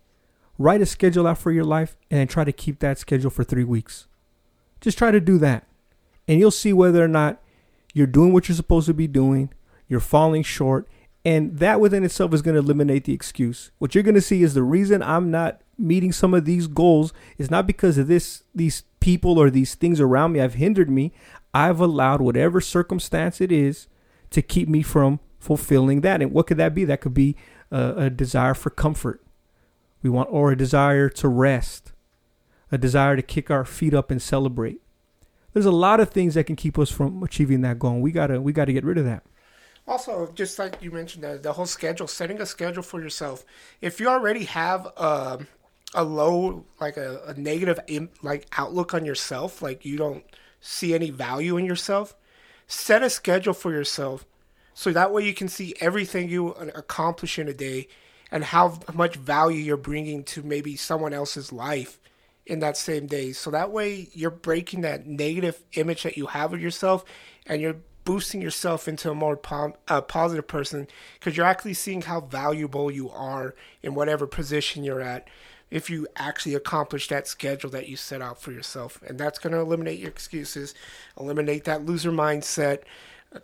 write 0.57 0.81
a 0.81 0.85
schedule 0.85 1.27
out 1.27 1.37
for 1.37 1.51
your 1.51 1.63
life 1.63 1.97
and 2.11 2.29
try 2.29 2.43
to 2.43 2.51
keep 2.51 2.79
that 2.79 2.97
schedule 2.97 3.29
for 3.29 3.43
three 3.43 3.63
weeks 3.63 4.07
just 4.81 4.97
try 4.97 5.11
to 5.11 5.21
do 5.21 5.37
that 5.37 5.65
and 6.27 6.39
you'll 6.39 6.51
see 6.51 6.73
whether 6.73 7.03
or 7.03 7.07
not 7.07 7.41
you're 7.93 8.07
doing 8.07 8.33
what 8.33 8.49
you're 8.49 8.55
supposed 8.55 8.87
to 8.87 8.93
be 8.93 9.07
doing, 9.07 9.53
you're 9.87 9.99
falling 9.99 10.43
short, 10.43 10.87
and 11.23 11.59
that 11.59 11.79
within 11.79 12.03
itself 12.03 12.33
is 12.33 12.41
going 12.41 12.55
to 12.55 12.59
eliminate 12.59 13.05
the 13.05 13.13
excuse. 13.13 13.71
What 13.77 13.93
you're 13.93 14.03
going 14.03 14.15
to 14.15 14.21
see 14.21 14.43
is 14.43 14.53
the 14.53 14.63
reason 14.63 15.01
I'm 15.01 15.31
not 15.31 15.61
meeting 15.77 16.11
some 16.11 16.33
of 16.33 16.45
these 16.45 16.67
goals 16.67 17.13
is 17.37 17.49
not 17.49 17.65
because 17.65 17.97
of 17.97 18.07
this 18.07 18.43
these 18.53 18.83
people 18.99 19.39
or 19.39 19.49
these 19.49 19.75
things 19.75 19.99
around 19.99 20.33
me 20.33 20.39
have 20.39 20.55
hindered 20.55 20.89
me. 20.89 21.13
I've 21.53 21.79
allowed 21.79 22.21
whatever 22.21 22.59
circumstance 22.59 23.39
it 23.39 23.51
is 23.51 23.87
to 24.31 24.41
keep 24.41 24.67
me 24.67 24.81
from 24.81 25.19
fulfilling 25.39 26.01
that. 26.01 26.21
And 26.21 26.31
what 26.31 26.47
could 26.47 26.57
that 26.57 26.73
be? 26.73 26.83
That 26.85 27.01
could 27.01 27.13
be 27.13 27.35
a, 27.71 27.93
a 27.97 28.09
desire 28.09 28.53
for 28.53 28.69
comfort. 28.69 29.22
We 30.03 30.09
want 30.09 30.29
or 30.31 30.51
a 30.51 30.57
desire 30.57 31.09
to 31.09 31.27
rest, 31.27 31.93
a 32.71 32.77
desire 32.77 33.15
to 33.15 33.23
kick 33.23 33.49
our 33.49 33.65
feet 33.65 33.95
up 33.95 34.11
and 34.11 34.21
celebrate 34.21 34.83
there's 35.53 35.65
a 35.65 35.71
lot 35.71 35.99
of 35.99 36.09
things 36.09 36.33
that 36.33 36.45
can 36.45 36.55
keep 36.55 36.77
us 36.77 36.89
from 36.89 37.23
achieving 37.23 37.61
that 37.61 37.79
goal. 37.79 37.99
We 37.99 38.11
gotta 38.11 38.41
we 38.41 38.51
gotta 38.51 38.73
get 38.73 38.83
rid 38.83 38.97
of 38.97 39.05
that. 39.05 39.23
Also, 39.87 40.31
just 40.33 40.57
like 40.59 40.81
you 40.81 40.91
mentioned, 40.91 41.23
the, 41.23 41.37
the 41.37 41.53
whole 41.53 41.65
schedule, 41.65 42.07
setting 42.07 42.39
a 42.41 42.45
schedule 42.45 42.83
for 42.83 43.01
yourself. 43.01 43.45
If 43.81 43.99
you 43.99 44.07
already 44.07 44.45
have 44.45 44.85
a, 44.95 45.39
a 45.93 46.03
low, 46.05 46.65
like 46.79 46.95
a, 46.95 47.21
a 47.27 47.33
negative, 47.33 47.79
like 48.21 48.47
outlook 48.57 48.93
on 48.93 49.03
yourself, 49.03 49.61
like 49.61 49.83
you 49.83 49.97
don't 49.97 50.23
see 50.61 50.93
any 50.93 51.09
value 51.09 51.57
in 51.57 51.65
yourself, 51.65 52.15
set 52.65 53.03
a 53.03 53.09
schedule 53.09 53.53
for 53.53 53.73
yourself, 53.73 54.25
so 54.73 54.93
that 54.93 55.11
way 55.11 55.25
you 55.25 55.33
can 55.33 55.49
see 55.49 55.75
everything 55.81 56.29
you 56.29 56.53
uh, 56.53 56.69
accomplish 56.75 57.37
in 57.37 57.49
a 57.49 57.53
day, 57.53 57.89
and 58.33 58.43
how 58.43 58.79
much 58.95 59.15
value 59.15 59.59
you're 59.59 59.77
bringing 59.77 60.23
to 60.23 60.41
maybe 60.41 60.75
someone 60.75 61.13
else's 61.13 61.53
life 61.53 61.99
in 62.47 62.59
that 62.59 62.75
same 62.75 63.05
day. 63.05 63.31
So 63.31 63.51
that 63.51 63.71
way 63.71 64.09
you're 64.11 64.31
breaking 64.31 64.81
that 64.81 65.05
negative 65.05 65.63
image 65.73 66.01
that 66.01 66.17
you 66.17 66.25
have 66.25 66.51
of 66.51 66.59
yourself 66.59 67.05
and 67.45 67.61
you're 67.61 67.77
boosting 68.05 68.41
yourself 68.41 68.87
into 68.87 69.11
a 69.11 69.15
more 69.15 69.37
po- 69.37 69.77
positive 70.07 70.47
person 70.47 70.87
because 71.13 71.37
you're 71.37 71.45
actually 71.45 71.75
seeing 71.75 72.01
how 72.01 72.21
valuable 72.21 72.89
you 72.89 73.11
are 73.11 73.53
in 73.83 73.93
whatever 73.93 74.25
position 74.25 74.83
you're 74.83 74.99
at 74.99 75.27
if 75.69 75.91
you 75.91 76.07
actually 76.15 76.55
accomplish 76.55 77.07
that 77.09 77.27
schedule 77.27 77.69
that 77.69 77.87
you 77.87 77.95
set 77.95 78.21
out 78.21 78.41
for 78.41 78.51
yourself. 78.51 78.99
And 79.05 79.19
that's 79.19 79.37
going 79.37 79.53
to 79.53 79.59
eliminate 79.59 79.99
your 79.99 80.09
excuses, 80.09 80.73
eliminate 81.19 81.65
that 81.65 81.85
loser 81.85 82.11
mindset, 82.11 82.79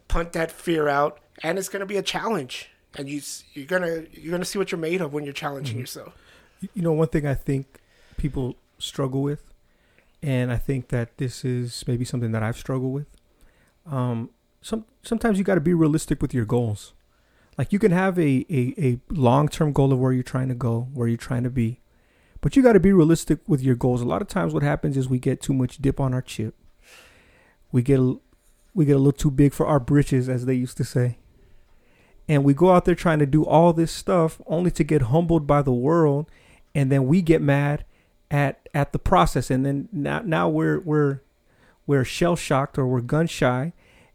punt 0.08 0.34
that 0.34 0.52
fear 0.52 0.88
out, 0.88 1.20
and 1.44 1.60
it's 1.60 1.70
going 1.70 1.82
to 1.82 1.86
be 1.86 1.98
a 1.98 2.04
challenge. 2.04 2.72
And 2.96 3.10
you 3.10 3.22
you're 3.54 3.66
going 3.66 3.84
to 3.84 4.08
you're 4.20 4.38
to 4.38 4.46
see 4.46 4.58
what 4.58 4.72
you're 4.72 4.80
made 4.80 5.02
of 5.02 5.14
when 5.14 5.24
you're 5.24 5.34
challenging 5.34 5.76
mm-hmm. 5.76 5.82
yourself. 5.82 6.14
You 6.74 6.82
know, 6.82 6.92
one 6.92 7.08
thing 7.08 7.26
I 7.26 7.36
think 7.36 7.80
people 8.18 8.56
struggle 8.78 9.22
with, 9.22 9.44
and 10.22 10.52
I 10.52 10.58
think 10.58 10.90
that 10.90 11.18
this 11.18 11.46
is 11.46 11.84
maybe 11.88 12.04
something 12.04 12.32
that 12.32 12.44
I've 12.44 12.58
struggled 12.58 12.94
with. 12.94 13.08
Um, 13.86 14.32
some 14.62 14.86
sometimes 15.04 15.38
you 15.38 15.44
got 15.44 15.56
to 15.56 15.62
be 15.62 15.74
realistic 15.74 16.22
with 16.22 16.34
your 16.34 16.46
goals. 16.46 16.94
Like 17.58 17.74
you 17.74 17.80
can 17.80 17.92
have 17.92 18.18
a, 18.18 18.46
a, 18.50 18.74
a 18.78 19.00
long 19.10 19.50
term 19.50 19.74
goal 19.74 19.92
of 19.92 20.00
where 20.00 20.14
you're 20.14 20.24
trying 20.24 20.48
to 20.50 20.56
go, 20.56 20.88
where 20.94 21.08
you're 21.08 21.18
trying 21.18 21.44
to 21.44 21.50
be, 21.50 21.82
but 22.42 22.56
you 22.56 22.64
got 22.64 22.74
to 22.74 22.80
be 22.80 22.94
realistic 22.94 23.40
with 23.48 23.62
your 23.62 23.76
goals. 23.76 24.02
A 24.02 24.06
lot 24.06 24.22
of 24.22 24.28
times, 24.28 24.54
what 24.54 24.64
happens 24.64 24.96
is 24.96 25.10
we 25.10 25.20
get 25.20 25.42
too 25.42 25.54
much 25.54 25.78
dip 25.78 26.00
on 26.00 26.14
our 26.14 26.22
chip. 26.22 26.56
We 27.72 27.82
get 27.82 28.00
a, 28.00 28.18
we 28.74 28.86
get 28.86 28.96
a 28.96 29.00
little 29.00 29.12
too 29.12 29.32
big 29.32 29.54
for 29.54 29.68
our 29.68 29.80
britches, 29.80 30.30
as 30.30 30.46
they 30.46 30.54
used 30.54 30.78
to 30.78 30.84
say, 30.84 31.18
and 32.30 32.44
we 32.44 32.54
go 32.54 32.72
out 32.72 32.86
there 32.86 32.96
trying 32.96 33.20
to 33.20 33.26
do 33.26 33.44
all 33.44 33.74
this 33.74 33.92
stuff 33.92 34.40
only 34.46 34.70
to 34.72 34.84
get 34.84 35.02
humbled 35.02 35.48
by 35.48 35.64
the 35.64 35.74
world, 35.74 36.28
and 36.74 36.92
then 36.92 37.08
we 37.08 37.22
get 37.22 37.42
mad 37.42 37.84
at 38.32 38.70
at 38.74 38.94
the 38.94 39.00
process, 39.00 39.50
and 39.50 39.66
then 39.66 39.90
now 39.92 40.22
now 40.24 40.48
we're 40.48 40.80
we're 40.80 41.22
we're 41.88 42.06
shell 42.06 42.36
shocked 42.36 42.78
or 42.78 42.86
we're 42.86 43.02
gun 43.02 43.26
shy, 43.26 43.74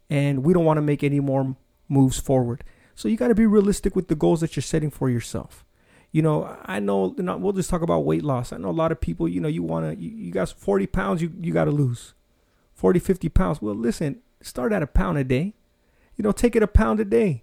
and 0.08 0.44
we 0.44 0.54
don't 0.54 0.64
want 0.64 0.78
to 0.78 0.82
make 0.82 1.02
any 1.02 1.18
more 1.18 1.56
moves 1.88 2.18
forward. 2.18 2.62
So 2.94 3.08
you 3.08 3.16
got 3.16 3.28
to 3.28 3.34
be 3.34 3.46
realistic 3.46 3.96
with 3.96 4.06
the 4.06 4.14
goals 4.14 4.40
that 4.40 4.54
you're 4.54 4.62
setting 4.62 4.90
for 4.90 5.10
yourself. 5.10 5.64
You 6.12 6.22
know, 6.22 6.56
I 6.64 6.78
know, 6.78 7.08
we'll 7.08 7.52
just 7.52 7.68
talk 7.68 7.82
about 7.82 8.04
weight 8.04 8.22
loss. 8.22 8.52
I 8.52 8.56
know 8.58 8.70
a 8.70 8.70
lot 8.70 8.92
of 8.92 9.00
people, 9.00 9.28
you 9.28 9.40
know, 9.40 9.48
you 9.48 9.64
want 9.64 9.98
to, 9.98 10.00
you, 10.00 10.10
you 10.10 10.30
got 10.30 10.48
40 10.48 10.86
pounds, 10.86 11.20
you, 11.20 11.32
you 11.40 11.52
got 11.52 11.64
to 11.64 11.72
lose 11.72 12.14
40, 12.74 13.00
50 13.00 13.28
pounds. 13.30 13.60
Well, 13.60 13.74
listen, 13.74 14.20
start 14.40 14.72
at 14.72 14.80
a 14.80 14.86
pound 14.86 15.18
a 15.18 15.24
day. 15.24 15.54
You 16.16 16.22
know, 16.22 16.30
take 16.30 16.54
it 16.54 16.62
a 16.62 16.68
pound 16.68 17.00
a 17.00 17.04
day. 17.04 17.42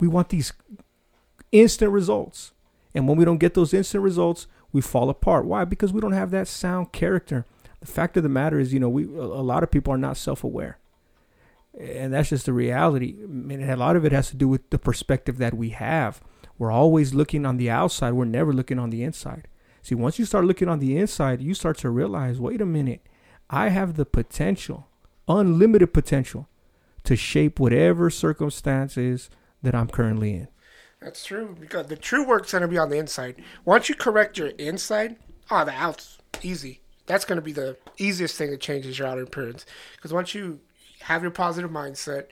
We 0.00 0.08
want 0.08 0.28
these 0.28 0.52
instant 1.52 1.92
results. 1.92 2.52
And 2.94 3.08
when 3.08 3.16
we 3.16 3.24
don't 3.24 3.38
get 3.38 3.54
those 3.54 3.74
instant 3.74 4.02
results, 4.02 4.46
we 4.72 4.80
fall 4.80 5.10
apart. 5.10 5.44
Why? 5.44 5.64
Because 5.64 5.92
we 5.92 6.00
don't 6.00 6.12
have 6.12 6.30
that 6.30 6.48
sound 6.48 6.92
character. 6.92 7.46
The 7.80 7.86
fact 7.86 8.16
of 8.16 8.22
the 8.22 8.28
matter 8.28 8.58
is, 8.58 8.72
you 8.72 8.80
know, 8.80 8.88
we 8.88 9.04
a 9.04 9.42
lot 9.42 9.62
of 9.62 9.70
people 9.70 9.92
are 9.92 9.98
not 9.98 10.16
self-aware 10.16 10.78
and 11.78 12.12
that's 12.12 12.30
just 12.30 12.46
the 12.46 12.52
reality. 12.52 13.16
I 13.22 13.26
mean, 13.26 13.62
a 13.62 13.76
lot 13.76 13.96
of 13.96 14.04
it 14.04 14.12
has 14.12 14.30
to 14.30 14.36
do 14.36 14.48
with 14.48 14.68
the 14.70 14.78
perspective 14.78 15.38
that 15.38 15.54
we 15.54 15.70
have. 15.70 16.20
We're 16.58 16.72
always 16.72 17.14
looking 17.14 17.46
on 17.46 17.56
the 17.56 17.70
outside. 17.70 18.12
We're 18.12 18.24
never 18.24 18.52
looking 18.52 18.78
on 18.78 18.90
the 18.90 19.04
inside. 19.04 19.46
See, 19.82 19.94
once 19.94 20.18
you 20.18 20.24
start 20.24 20.44
looking 20.44 20.68
on 20.68 20.80
the 20.80 20.96
inside, 20.96 21.40
you 21.40 21.54
start 21.54 21.78
to 21.78 21.90
realize, 21.90 22.40
wait 22.40 22.60
a 22.60 22.66
minute, 22.66 23.00
I 23.48 23.68
have 23.68 23.94
the 23.94 24.04
potential, 24.04 24.88
unlimited 25.28 25.94
potential, 25.94 26.48
to 27.04 27.14
shape 27.16 27.60
whatever 27.60 28.10
circumstances 28.10 29.30
that 29.62 29.74
I'm 29.74 29.88
currently 29.88 30.34
in. 30.34 30.48
That's 31.00 31.24
true 31.24 31.56
because 31.58 31.86
the 31.86 31.96
true 31.96 32.26
work's 32.26 32.52
gonna 32.52 32.68
be 32.68 32.78
on 32.78 32.90
the 32.90 32.98
inside. 32.98 33.42
Once 33.64 33.88
you 33.88 33.94
correct 33.94 34.38
your 34.38 34.48
inside, 34.48 35.16
oh, 35.50 35.64
the 35.64 35.72
out's 35.72 36.18
easy. 36.42 36.80
That's 37.06 37.24
gonna 37.24 37.40
be 37.40 37.52
the 37.52 37.76
easiest 37.98 38.36
thing 38.36 38.50
that 38.50 38.60
changes 38.60 38.98
your 38.98 39.08
outer 39.08 39.22
appearance. 39.22 39.64
Because 39.96 40.12
once 40.12 40.34
you 40.34 40.60
have 41.02 41.22
your 41.22 41.30
positive 41.30 41.70
mindset, 41.70 42.26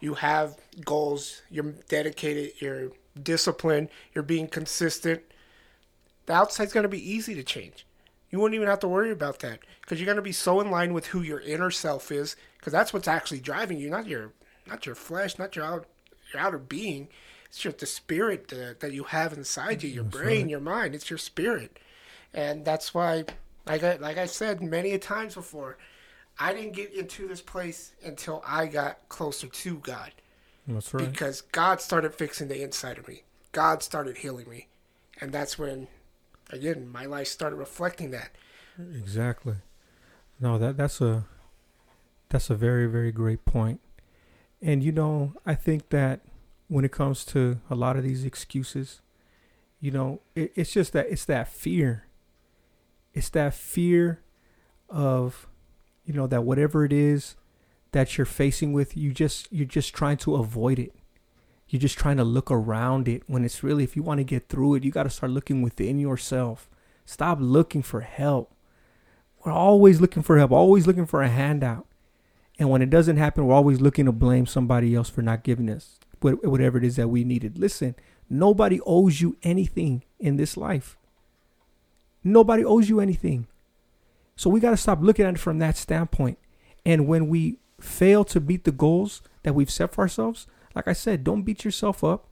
you 0.00 0.14
have 0.14 0.56
goals, 0.84 1.42
you're 1.50 1.74
dedicated, 1.88 2.52
you're 2.58 2.92
disciplined, 3.22 3.88
you're 4.14 4.24
being 4.24 4.48
consistent, 4.48 5.22
the 6.26 6.32
outside's 6.32 6.72
going 6.72 6.84
to 6.84 6.88
be 6.88 7.10
easy 7.10 7.34
to 7.34 7.42
change. 7.42 7.86
You 8.30 8.38
wouldn't 8.38 8.54
even 8.54 8.68
have 8.68 8.78
to 8.80 8.88
worry 8.88 9.10
about 9.10 9.40
that 9.40 9.60
because 9.80 9.98
you're 9.98 10.06
going 10.06 10.16
to 10.16 10.22
be 10.22 10.32
so 10.32 10.60
in 10.60 10.70
line 10.70 10.94
with 10.94 11.06
who 11.06 11.20
your 11.20 11.40
inner 11.40 11.70
self 11.70 12.12
is 12.12 12.36
because 12.58 12.72
that's 12.72 12.92
what's 12.92 13.08
actually 13.08 13.40
driving 13.40 13.78
you, 13.78 13.90
not 13.90 14.06
your 14.06 14.32
not 14.66 14.86
your 14.86 14.94
flesh, 14.94 15.38
not 15.38 15.56
your 15.56 15.64
out, 15.64 15.86
your 16.32 16.42
outer 16.42 16.58
being. 16.58 17.08
It's 17.46 17.58
just 17.58 17.78
the 17.78 17.86
spirit 17.86 18.48
that, 18.48 18.80
that 18.80 18.92
you 18.92 19.04
have 19.04 19.32
inside 19.32 19.82
you, 19.82 19.90
your 19.90 20.04
that's 20.04 20.16
brain, 20.16 20.42
right. 20.42 20.50
your 20.50 20.60
mind. 20.60 20.94
It's 20.94 21.10
your 21.10 21.18
spirit, 21.18 21.78
and 22.32 22.64
that's 22.64 22.94
why, 22.94 23.24
like 23.66 23.82
I, 23.82 23.96
like 23.96 24.18
I 24.18 24.26
said 24.26 24.62
many 24.62 24.92
a 24.92 24.98
times 24.98 25.34
before, 25.34 25.76
I 26.38 26.54
didn't 26.54 26.72
get 26.72 26.94
into 26.94 27.26
this 27.26 27.42
place 27.42 27.92
until 28.04 28.42
I 28.46 28.66
got 28.66 29.08
closer 29.08 29.48
to 29.48 29.78
God. 29.78 30.12
That's 30.66 30.94
right. 30.94 31.10
Because 31.10 31.40
God 31.40 31.80
started 31.80 32.14
fixing 32.14 32.48
the 32.48 32.62
inside 32.62 32.98
of 32.98 33.08
me. 33.08 33.24
God 33.52 33.82
started 33.82 34.18
healing 34.18 34.48
me. 34.48 34.68
And 35.20 35.32
that's 35.32 35.58
when, 35.58 35.88
again, 36.50 36.88
my 36.88 37.04
life 37.04 37.26
started 37.26 37.56
reflecting 37.56 38.10
that. 38.12 38.30
Exactly. 38.78 39.56
No, 40.40 40.56
that 40.56 40.76
that's 40.76 41.00
a 41.02 41.26
that's 42.30 42.48
a 42.48 42.54
very 42.54 42.86
very 42.86 43.12
great 43.12 43.44
point. 43.44 43.80
And 44.62 44.82
you 44.82 44.92
know, 44.92 45.34
I 45.46 45.54
think 45.54 45.88
that 45.90 46.20
when 46.68 46.84
it 46.84 46.92
comes 46.92 47.24
to 47.26 47.60
a 47.68 47.74
lot 47.74 47.96
of 47.96 48.04
these 48.04 48.24
excuses, 48.24 49.00
you 49.80 49.90
know, 49.90 50.20
it, 50.34 50.52
it's 50.54 50.72
just 50.72 50.92
that 50.92 51.06
it's 51.08 51.24
that 51.24 51.48
fear. 51.48 52.04
It's 53.14 53.30
that 53.30 53.54
fear 53.54 54.20
of 54.88 55.48
you 56.04 56.12
know 56.12 56.26
that 56.26 56.44
whatever 56.44 56.84
it 56.84 56.92
is 56.92 57.36
that 57.92 58.16
you're 58.16 58.24
facing 58.24 58.72
with 58.72 58.96
you 58.96 59.12
just 59.12 59.48
you're 59.50 59.66
just 59.66 59.94
trying 59.94 60.18
to 60.18 60.36
avoid 60.36 60.78
it. 60.78 60.94
You're 61.68 61.80
just 61.80 61.98
trying 61.98 62.16
to 62.16 62.24
look 62.24 62.50
around 62.50 63.08
it 63.08 63.22
when 63.26 63.44
it's 63.44 63.62
really 63.62 63.84
if 63.84 63.96
you 63.96 64.02
want 64.02 64.18
to 64.18 64.24
get 64.24 64.48
through 64.48 64.74
it 64.74 64.84
you 64.84 64.90
got 64.90 65.04
to 65.04 65.10
start 65.10 65.32
looking 65.32 65.62
within 65.62 65.98
yourself. 65.98 66.68
Stop 67.06 67.38
looking 67.40 67.82
for 67.82 68.02
help. 68.02 68.52
We're 69.44 69.52
always 69.52 70.00
looking 70.00 70.22
for 70.22 70.36
help 70.36 70.50
always 70.50 70.86
looking 70.86 71.06
for 71.06 71.22
a 71.22 71.28
handout 71.28 71.86
and 72.60 72.70
when 72.70 72.82
it 72.82 72.90
doesn't 72.90 73.16
happen 73.16 73.44
we're 73.44 73.54
always 73.54 73.80
looking 73.80 74.04
to 74.04 74.12
blame 74.12 74.46
somebody 74.46 74.94
else 74.94 75.10
for 75.10 75.22
not 75.22 75.42
giving 75.42 75.68
us 75.68 75.98
whatever 76.20 76.78
it 76.78 76.84
is 76.84 76.94
that 76.94 77.08
we 77.08 77.24
needed 77.24 77.58
listen 77.58 77.96
nobody 78.28 78.80
owes 78.86 79.20
you 79.20 79.36
anything 79.42 80.04
in 80.20 80.36
this 80.36 80.56
life 80.56 80.96
nobody 82.22 82.64
owes 82.64 82.88
you 82.88 83.00
anything 83.00 83.48
so 84.40 84.48
we 84.48 84.58
got 84.58 84.70
to 84.70 84.78
stop 84.78 85.02
looking 85.02 85.26
at 85.26 85.34
it 85.34 85.38
from 85.38 85.58
that 85.58 85.76
standpoint. 85.76 86.38
And 86.86 87.06
when 87.06 87.28
we 87.28 87.58
fail 87.78 88.24
to 88.24 88.40
meet 88.40 88.64
the 88.64 88.72
goals 88.72 89.20
that 89.42 89.54
we've 89.54 89.70
set 89.70 89.92
for 89.92 90.00
ourselves, 90.00 90.46
like 90.74 90.88
I 90.88 90.94
said, 90.94 91.24
don't 91.24 91.42
beat 91.42 91.62
yourself 91.62 92.02
up. 92.02 92.26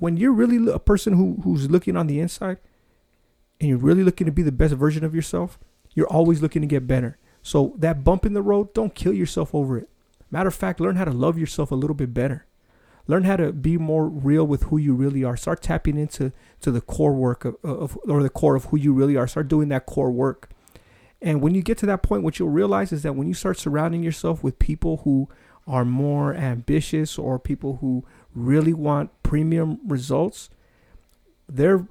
When 0.00 0.16
you're 0.16 0.32
really 0.32 0.68
a 0.72 0.80
person 0.80 1.12
who, 1.12 1.40
who's 1.44 1.70
looking 1.70 1.96
on 1.96 2.08
the 2.08 2.18
inside 2.18 2.58
and 3.60 3.68
you're 3.68 3.78
really 3.78 4.02
looking 4.02 4.24
to 4.24 4.32
be 4.32 4.42
the 4.42 4.50
best 4.50 4.74
version 4.74 5.04
of 5.04 5.14
yourself, 5.14 5.56
you're 5.94 6.08
always 6.08 6.42
looking 6.42 6.62
to 6.62 6.66
get 6.66 6.88
better. 6.88 7.16
So 7.46 7.74
that 7.78 8.02
bump 8.02 8.26
in 8.26 8.34
the 8.34 8.42
road, 8.42 8.74
don't 8.74 8.92
kill 8.92 9.12
yourself 9.12 9.54
over 9.54 9.78
it. 9.78 9.88
Matter 10.32 10.48
of 10.48 10.54
fact, 10.56 10.80
learn 10.80 10.96
how 10.96 11.04
to 11.04 11.12
love 11.12 11.38
yourself 11.38 11.70
a 11.70 11.76
little 11.76 11.94
bit 11.94 12.12
better. 12.12 12.44
Learn 13.06 13.22
how 13.22 13.36
to 13.36 13.52
be 13.52 13.78
more 13.78 14.08
real 14.08 14.44
with 14.44 14.64
who 14.64 14.78
you 14.78 14.94
really 14.94 15.22
are. 15.22 15.36
Start 15.36 15.62
tapping 15.62 15.96
into 15.96 16.32
to 16.60 16.72
the 16.72 16.80
core 16.80 17.12
work 17.12 17.44
of, 17.44 17.54
of 17.62 17.96
or 18.08 18.24
the 18.24 18.30
core 18.30 18.56
of 18.56 18.64
who 18.64 18.76
you 18.76 18.92
really 18.92 19.16
are. 19.16 19.28
Start 19.28 19.46
doing 19.46 19.68
that 19.68 19.86
core 19.86 20.10
work. 20.10 20.50
And 21.22 21.40
when 21.40 21.54
you 21.54 21.62
get 21.62 21.78
to 21.78 21.86
that 21.86 22.02
point, 22.02 22.24
what 22.24 22.40
you'll 22.40 22.48
realize 22.48 22.90
is 22.90 23.04
that 23.04 23.14
when 23.14 23.28
you 23.28 23.34
start 23.34 23.60
surrounding 23.60 24.02
yourself 24.02 24.42
with 24.42 24.58
people 24.58 25.02
who 25.04 25.28
are 25.68 25.84
more 25.84 26.34
ambitious 26.34 27.16
or 27.16 27.38
people 27.38 27.76
who 27.76 28.04
really 28.34 28.74
want 28.74 29.10
premium 29.22 29.78
results, 29.86 30.50
their 31.48 31.86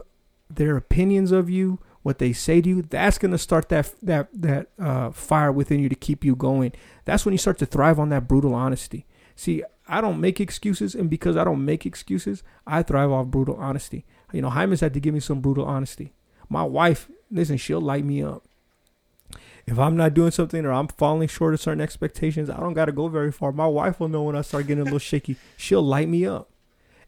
their 0.50 0.76
opinions 0.76 1.32
of 1.32 1.50
you, 1.50 1.80
what 2.06 2.20
they 2.20 2.34
say 2.34 2.62
to 2.62 2.70
you, 2.70 2.82
that's 2.84 3.18
gonna 3.18 3.38
start 3.38 3.70
that 3.70 3.92
that 4.04 4.30
that 4.32 4.68
uh, 4.78 5.10
fire 5.10 5.52
within 5.52 5.80
you 5.80 5.90
to 5.90 5.96
keep 5.96 6.24
you 6.24 6.36
going. 6.36 6.72
That's 7.06 7.26
when 7.26 7.34
you 7.34 7.40
start 7.40 7.58
to 7.58 7.66
thrive 7.66 7.98
on 7.98 8.10
that 8.10 8.28
brutal 8.28 8.54
honesty. 8.54 9.08
See, 9.36 9.64
I 9.88 10.02
don't 10.02 10.22
make 10.22 10.40
excuses, 10.40 10.94
and 10.94 11.10
because 11.10 11.36
I 11.36 11.44
don't 11.44 11.66
make 11.66 11.86
excuses, 11.86 12.44
I 12.68 12.84
thrive 12.84 13.12
off 13.12 13.28
brutal 13.28 13.56
honesty. 13.56 14.06
You 14.32 14.42
know, 14.44 14.50
Hyman's 14.50 14.82
had 14.82 14.94
to 14.94 15.00
give 15.00 15.14
me 15.14 15.20
some 15.20 15.42
brutal 15.42 15.66
honesty. 15.66 16.14
My 16.48 16.64
wife, 16.64 17.10
listen, 17.32 17.58
she'll 17.58 17.82
light 17.82 18.06
me 18.06 18.22
up 18.22 18.44
if 19.68 19.80
I'm 19.80 19.98
not 19.98 20.14
doing 20.14 20.32
something 20.32 20.64
or 20.64 20.72
I'm 20.72 20.88
falling 20.88 21.28
short 21.28 21.54
of 21.54 21.62
certain 21.62 21.82
expectations, 21.82 22.50
I 22.50 22.60
don't 22.60 22.74
got 22.74 22.86
to 22.86 22.92
go 22.92 23.08
very 23.08 23.32
far. 23.32 23.52
My 23.52 23.68
wife 23.68 24.00
will 24.00 24.10
know 24.10 24.24
when 24.24 24.36
I 24.36 24.42
start 24.42 24.68
getting 24.68 24.82
a 24.82 24.84
little 24.84 25.00
shaky. 25.00 25.38
She'll 25.58 25.82
light 25.82 26.08
me 26.08 26.26
up. 26.26 26.50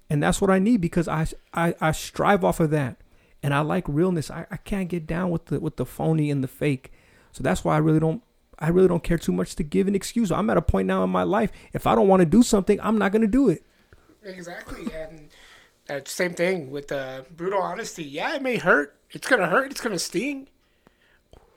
And 0.10 0.24
that's 0.24 0.42
what 0.42 0.50
I 0.50 0.58
need 0.58 0.82
because 0.82 1.08
I, 1.08 1.28
I, 1.54 1.76
I 1.80 1.92
strive 1.92 2.44
off 2.44 2.60
of 2.60 2.72
that. 2.72 2.98
And 3.44 3.54
I 3.54 3.62
like 3.62 3.86
realness. 3.88 4.32
I, 4.32 4.46
I 4.50 4.58
can't 4.58 4.90
get 4.90 5.06
down 5.06 5.30
with 5.30 5.46
the 5.46 5.60
with 5.60 5.78
the 5.78 5.86
phony 5.86 6.32
and 6.32 6.44
the 6.44 6.48
fake. 6.48 6.92
So 7.32 7.44
that's 7.44 7.64
why 7.64 7.76
I 7.76 7.80
really 7.80 8.00
don't 8.00 8.24
I 8.60 8.70
really 8.70 8.88
don't 8.88 9.04
care 9.04 9.18
too 9.18 9.32
much 9.32 9.56
to 9.56 9.64
give 9.64 9.88
an 9.88 9.96
excuse. 9.96 10.32
I'm 10.32 10.50
at 10.50 10.58
a 10.58 10.62
point 10.62 10.88
now 10.88 11.04
in 11.04 11.10
my 11.10 11.24
life. 11.24 11.52
If 11.74 11.86
I 11.86 11.96
don't 11.96 12.08
want 12.08 12.22
to 12.22 12.26
do 12.26 12.42
something, 12.42 12.80
I'm 12.82 12.98
not 12.98 13.12
to 13.12 13.28
do 13.28 13.50
it. 13.50 13.64
Exactly. 14.24 14.92
And 14.94 15.30
uh, 15.90 16.02
same 16.06 16.34
thing 16.34 16.72
with 16.72 16.88
the 16.88 17.26
brutal 17.36 17.62
honesty. 17.62 18.04
Yeah, 18.04 18.36
it 18.36 18.42
may 18.42 18.58
hurt. 18.58 18.96
It's 19.12 19.28
to 19.28 19.38
hurt. 19.38 19.72
It's 19.72 19.82
to 19.82 20.00
sting. 20.00 20.48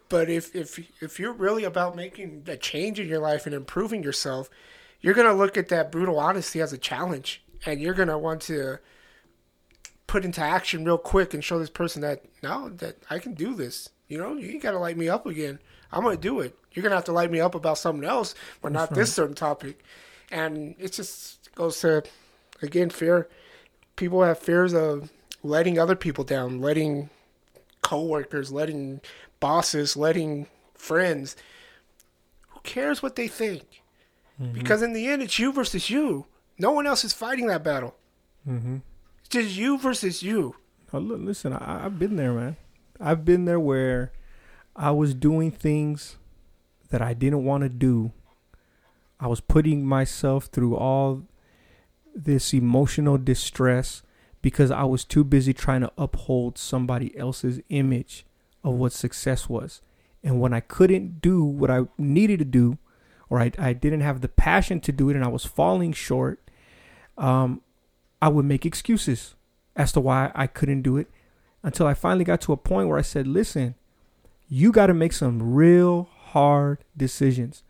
But 0.08 0.28
if 0.28 0.54
if 0.54 0.78
if 1.00 1.18
you're 1.18 1.32
really 1.32 1.64
about 1.64 1.96
making 1.96 2.44
a 2.46 2.56
change 2.56 3.00
in 3.00 3.08
your 3.08 3.20
life 3.20 3.46
and 3.46 3.54
improving 3.54 4.02
yourself, 4.02 4.50
you're 5.00 5.14
gonna 5.14 5.34
look 5.34 5.56
at 5.56 5.68
that 5.68 5.90
brutal 5.90 6.18
honesty 6.18 6.60
as 6.60 6.72
a 6.72 6.78
challenge, 6.78 7.42
and 7.64 7.80
you're 7.80 7.94
gonna 7.94 8.18
want 8.18 8.42
to 8.42 8.78
put 10.10 10.24
into 10.24 10.40
action 10.40 10.84
real 10.84 10.98
quick 10.98 11.32
and 11.32 11.44
show 11.44 11.60
this 11.60 11.70
person 11.70 12.02
that 12.02 12.24
no, 12.42 12.68
that 12.68 12.96
I 13.08 13.20
can 13.20 13.32
do 13.32 13.54
this. 13.54 13.90
You 14.08 14.18
know, 14.18 14.34
you 14.34 14.50
ain't 14.50 14.62
gotta 14.62 14.78
light 14.78 14.96
me 14.96 15.08
up 15.08 15.24
again. 15.24 15.60
I'm 15.92 16.02
gonna 16.02 16.16
do 16.16 16.40
it. 16.40 16.58
You're 16.72 16.82
gonna 16.82 16.96
have 16.96 17.04
to 17.04 17.12
light 17.12 17.30
me 17.30 17.38
up 17.38 17.54
about 17.54 17.78
something 17.78 18.04
else, 18.04 18.34
but 18.60 18.72
That's 18.72 18.80
not 18.80 18.90
right. 18.90 18.96
this 18.98 19.12
certain 19.14 19.36
topic. 19.36 19.84
And 20.32 20.74
it 20.80 20.92
just 20.92 21.54
goes 21.54 21.78
to 21.82 22.02
again 22.60 22.90
fear. 22.90 23.28
People 23.94 24.24
have 24.24 24.40
fears 24.40 24.74
of 24.74 25.12
letting 25.44 25.78
other 25.78 25.94
people 25.94 26.24
down, 26.24 26.60
letting 26.60 27.08
coworkers, 27.80 28.50
letting 28.50 29.00
bosses, 29.38 29.96
letting 29.96 30.48
friends. 30.74 31.36
Who 32.48 32.58
cares 32.64 33.00
what 33.00 33.14
they 33.14 33.28
think? 33.28 33.80
Mm-hmm. 34.42 34.54
Because 34.54 34.82
in 34.82 34.92
the 34.92 35.06
end, 35.06 35.22
it's 35.22 35.38
you 35.38 35.52
versus 35.52 35.88
you. 35.88 36.26
No 36.58 36.72
one 36.72 36.88
else 36.88 37.04
is 37.04 37.12
fighting 37.12 37.46
that 37.46 37.62
battle. 37.62 37.94
Mm-hmm. 38.48 38.78
Just 39.30 39.56
you 39.56 39.78
versus 39.78 40.24
you. 40.24 40.56
Oh, 40.92 40.98
look, 40.98 41.20
listen, 41.22 41.52
I, 41.52 41.84
I've 41.84 42.00
been 42.00 42.16
there, 42.16 42.32
man. 42.32 42.56
I've 42.98 43.24
been 43.24 43.44
there 43.44 43.60
where 43.60 44.12
I 44.74 44.90
was 44.90 45.14
doing 45.14 45.52
things 45.52 46.16
that 46.90 47.00
I 47.00 47.14
didn't 47.14 47.44
want 47.44 47.62
to 47.62 47.68
do. 47.68 48.10
I 49.20 49.28
was 49.28 49.40
putting 49.40 49.86
myself 49.86 50.46
through 50.46 50.76
all 50.76 51.22
this 52.12 52.52
emotional 52.52 53.18
distress 53.18 54.02
because 54.42 54.72
I 54.72 54.82
was 54.82 55.04
too 55.04 55.22
busy 55.22 55.54
trying 55.54 55.82
to 55.82 55.92
uphold 55.96 56.58
somebody 56.58 57.16
else's 57.16 57.60
image 57.68 58.26
of 58.64 58.74
what 58.74 58.92
success 58.92 59.48
was. 59.48 59.80
And 60.24 60.40
when 60.40 60.52
I 60.52 60.60
couldn't 60.60 61.20
do 61.20 61.44
what 61.44 61.70
I 61.70 61.82
needed 61.96 62.40
to 62.40 62.44
do, 62.44 62.78
or 63.28 63.40
I, 63.40 63.52
I 63.58 63.74
didn't 63.74 64.00
have 64.00 64.22
the 64.22 64.28
passion 64.28 64.80
to 64.80 64.92
do 64.92 65.08
it 65.08 65.14
and 65.14 65.24
I 65.24 65.28
was 65.28 65.44
falling 65.44 65.92
short, 65.92 66.50
um, 67.16 67.62
I 68.22 68.28
would 68.28 68.44
make 68.44 68.66
excuses 68.66 69.34
as 69.76 69.92
to 69.92 70.00
why 70.00 70.30
I 70.34 70.46
couldn't 70.46 70.82
do 70.82 70.96
it 70.96 71.10
until 71.62 71.86
I 71.86 71.94
finally 71.94 72.24
got 72.24 72.40
to 72.42 72.52
a 72.52 72.56
point 72.56 72.88
where 72.88 72.98
I 72.98 73.02
said, 73.02 73.26
listen, 73.26 73.74
you 74.48 74.72
got 74.72 74.86
to 74.86 74.94
make 74.94 75.12
some 75.12 75.54
real 75.54 76.08
hard 76.18 76.84
decisions. 76.96 77.62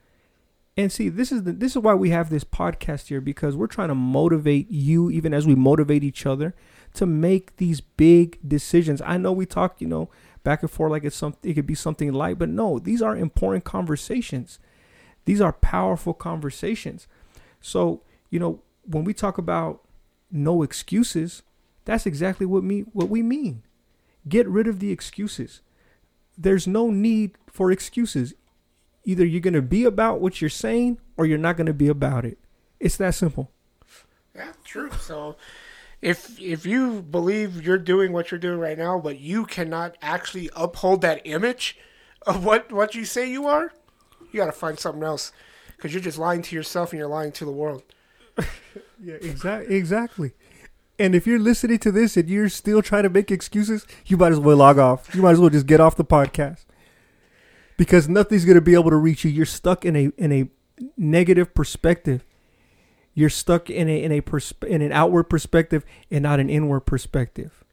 And 0.76 0.90
see, 0.90 1.08
this 1.08 1.30
is 1.30 1.42
the 1.42 1.52
this 1.52 1.72
is 1.72 1.82
why 1.82 1.94
we 1.94 2.10
have 2.10 2.30
this 2.30 2.44
podcast 2.44 3.08
here 3.08 3.20
because 3.20 3.56
we're 3.56 3.66
trying 3.66 3.88
to 3.88 3.94
motivate 3.94 4.70
you 4.70 5.10
even 5.10 5.34
as 5.34 5.46
we 5.46 5.54
motivate 5.54 6.02
each 6.02 6.24
other 6.24 6.54
to 6.94 7.06
make 7.06 7.56
these 7.56 7.80
big 7.80 8.38
decisions. 8.46 9.02
I 9.02 9.18
know 9.18 9.32
we 9.32 9.46
talk, 9.46 9.80
you 9.80 9.88
know, 9.88 10.08
back 10.42 10.62
and 10.62 10.70
forth 10.70 10.90
like 10.90 11.04
it's 11.04 11.16
something 11.16 11.50
it 11.50 11.54
could 11.54 11.66
be 11.66 11.74
something 11.74 12.12
light, 12.12 12.38
but 12.38 12.48
no, 12.48 12.78
these 12.78 13.02
are 13.02 13.16
important 13.16 13.64
conversations. 13.64 14.58
These 15.26 15.40
are 15.40 15.52
powerful 15.52 16.14
conversations. 16.14 17.06
So, 17.60 18.02
you 18.30 18.38
know, 18.38 18.62
when 18.84 19.04
we 19.04 19.12
talk 19.12 19.36
about 19.36 19.82
no 20.30 20.62
excuses, 20.62 21.42
that's 21.84 22.06
exactly 22.06 22.46
what 22.46 22.62
me 22.62 22.80
what 22.92 23.08
we 23.08 23.22
mean. 23.22 23.62
Get 24.28 24.48
rid 24.48 24.66
of 24.66 24.80
the 24.80 24.92
excuses. 24.92 25.60
There's 26.36 26.66
no 26.66 26.90
need 26.90 27.36
for 27.46 27.70
excuses. 27.70 28.34
Either 29.04 29.24
you're 29.24 29.40
going 29.40 29.54
to 29.54 29.62
be 29.62 29.84
about 29.84 30.20
what 30.20 30.40
you're 30.40 30.50
saying 30.50 30.98
or 31.16 31.24
you're 31.26 31.38
not 31.38 31.56
going 31.56 31.66
to 31.66 31.72
be 31.74 31.88
about 31.88 32.24
it. 32.24 32.38
It's 32.78 32.96
that 32.96 33.14
simple. 33.14 33.50
Yeah, 34.34 34.52
true. 34.64 34.90
So 35.00 35.36
if 36.02 36.40
if 36.40 36.64
you 36.64 37.02
believe 37.02 37.64
you're 37.64 37.78
doing 37.78 38.12
what 38.12 38.30
you're 38.30 38.40
doing 38.40 38.58
right 38.58 38.78
now, 38.78 38.98
but 38.98 39.18
you 39.18 39.44
cannot 39.44 39.96
actually 40.00 40.50
uphold 40.54 41.00
that 41.02 41.22
image 41.24 41.78
of 42.26 42.44
what 42.44 42.72
what 42.72 42.94
you 42.94 43.04
say 43.04 43.30
you 43.30 43.46
are, 43.46 43.72
you 44.32 44.40
got 44.40 44.46
to 44.46 44.52
find 44.52 44.78
something 44.78 45.02
else 45.02 45.32
because 45.76 45.92
you're 45.92 46.02
just 46.02 46.18
lying 46.18 46.42
to 46.42 46.56
yourself 46.56 46.92
and 46.92 46.98
you're 46.98 47.08
lying 47.08 47.32
to 47.32 47.44
the 47.44 47.52
world. 47.52 47.82
Yeah, 49.02 49.14
exactly. 49.14 49.76
Exactly. 49.76 50.32
And 50.98 51.14
if 51.14 51.26
you're 51.26 51.38
listening 51.38 51.78
to 51.78 51.90
this 51.90 52.18
and 52.18 52.28
you're 52.28 52.50
still 52.50 52.82
trying 52.82 53.04
to 53.04 53.08
make 53.08 53.30
excuses, 53.30 53.86
you 54.04 54.18
might 54.18 54.32
as 54.32 54.38
well 54.38 54.58
log 54.58 54.78
off. 54.78 55.14
You 55.14 55.22
might 55.22 55.30
as 55.32 55.40
well 55.40 55.48
just 55.48 55.66
get 55.66 55.80
off 55.80 55.96
the 55.96 56.04
podcast 56.04 56.66
because 57.78 58.10
nothing's 58.10 58.44
going 58.44 58.56
to 58.56 58.60
be 58.60 58.74
able 58.74 58.90
to 58.90 58.96
reach 58.96 59.24
you. 59.24 59.30
You're 59.30 59.46
stuck 59.46 59.86
in 59.86 59.96
a 59.96 60.12
in 60.18 60.32
a 60.32 60.50
negative 60.98 61.54
perspective. 61.54 62.26
You're 63.14 63.30
stuck 63.30 63.70
in 63.70 63.88
a 63.88 64.02
in 64.02 64.12
a 64.12 64.20
persp- 64.20 64.68
in 64.68 64.82
an 64.82 64.92
outward 64.92 65.24
perspective 65.24 65.86
and 66.10 66.22
not 66.22 66.38
an 66.38 66.50
inward 66.50 66.80
perspective. 66.80 67.64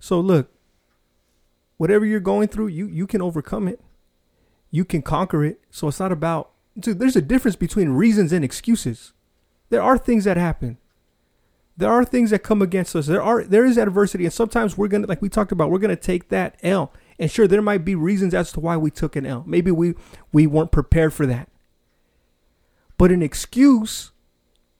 So 0.00 0.18
look, 0.18 0.50
whatever 1.76 2.06
you're 2.06 2.20
going 2.20 2.48
through, 2.48 2.68
you 2.68 2.86
you 2.86 3.06
can 3.06 3.20
overcome 3.20 3.68
it. 3.68 3.80
You 4.70 4.86
can 4.86 5.02
conquer 5.02 5.44
it. 5.44 5.60
So 5.70 5.88
it's 5.88 6.00
not 6.00 6.12
about 6.12 6.52
dude, 6.78 6.98
there's 6.98 7.16
a 7.16 7.22
difference 7.22 7.56
between 7.56 7.90
reasons 7.90 8.32
and 8.32 8.42
excuses. 8.42 9.12
There 9.68 9.82
are 9.82 9.98
things 9.98 10.24
that 10.24 10.36
happen. 10.36 10.78
There 11.76 11.90
are 11.90 12.04
things 12.04 12.30
that 12.30 12.42
come 12.42 12.62
against 12.62 12.96
us. 12.96 13.06
There 13.06 13.22
are 13.22 13.44
there 13.44 13.64
is 13.64 13.76
adversity 13.76 14.24
and 14.24 14.32
sometimes 14.32 14.78
we're 14.78 14.88
going 14.88 15.02
to 15.02 15.08
like 15.08 15.20
we 15.20 15.28
talked 15.28 15.52
about, 15.52 15.70
we're 15.70 15.78
going 15.78 15.94
to 15.94 16.00
take 16.00 16.28
that 16.30 16.58
L. 16.62 16.92
And 17.18 17.30
sure 17.30 17.46
there 17.46 17.62
might 17.62 17.84
be 17.84 17.94
reasons 17.94 18.34
as 18.34 18.52
to 18.52 18.60
why 18.60 18.76
we 18.76 18.90
took 18.90 19.16
an 19.16 19.26
L. 19.26 19.44
Maybe 19.46 19.70
we 19.70 19.94
we 20.32 20.46
weren't 20.46 20.72
prepared 20.72 21.12
for 21.12 21.26
that. 21.26 21.48
But 22.98 23.12
an 23.12 23.22
excuse 23.22 24.12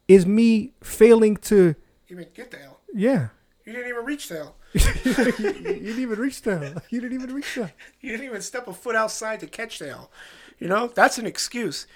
is 0.09 0.25
me 0.25 0.73
failing 0.83 1.37
to 1.39 1.75
Even 2.09 2.27
get 2.35 2.51
the 2.51 2.63
L. 2.63 2.81
yeah. 2.95 3.29
You 3.67 3.73
didn't 3.73 3.89
even 3.89 4.05
reach 4.05 4.29
the 4.29 4.39
L. 4.39 4.57
you, 4.73 4.83
didn't 4.85 5.99
even 5.99 6.19
reach 6.21 6.43
that. 6.43 6.85
You 6.89 7.01
didn't 7.01 7.21
even 7.21 7.35
reach 7.35 7.55
that. 7.57 7.73
You 8.01 8.13
didn't 8.13 8.27
even 8.27 8.41
step 8.41 8.69
a 8.69 8.73
foot 8.73 8.95
outside 8.95 9.41
to 9.41 9.49
catch 9.49 9.81
the 9.81 9.91
L. 9.91 10.11
You 10.59 10.69
know, 10.69 10.87
that's 10.87 11.19
an 11.19 11.27
excuse. 11.27 11.87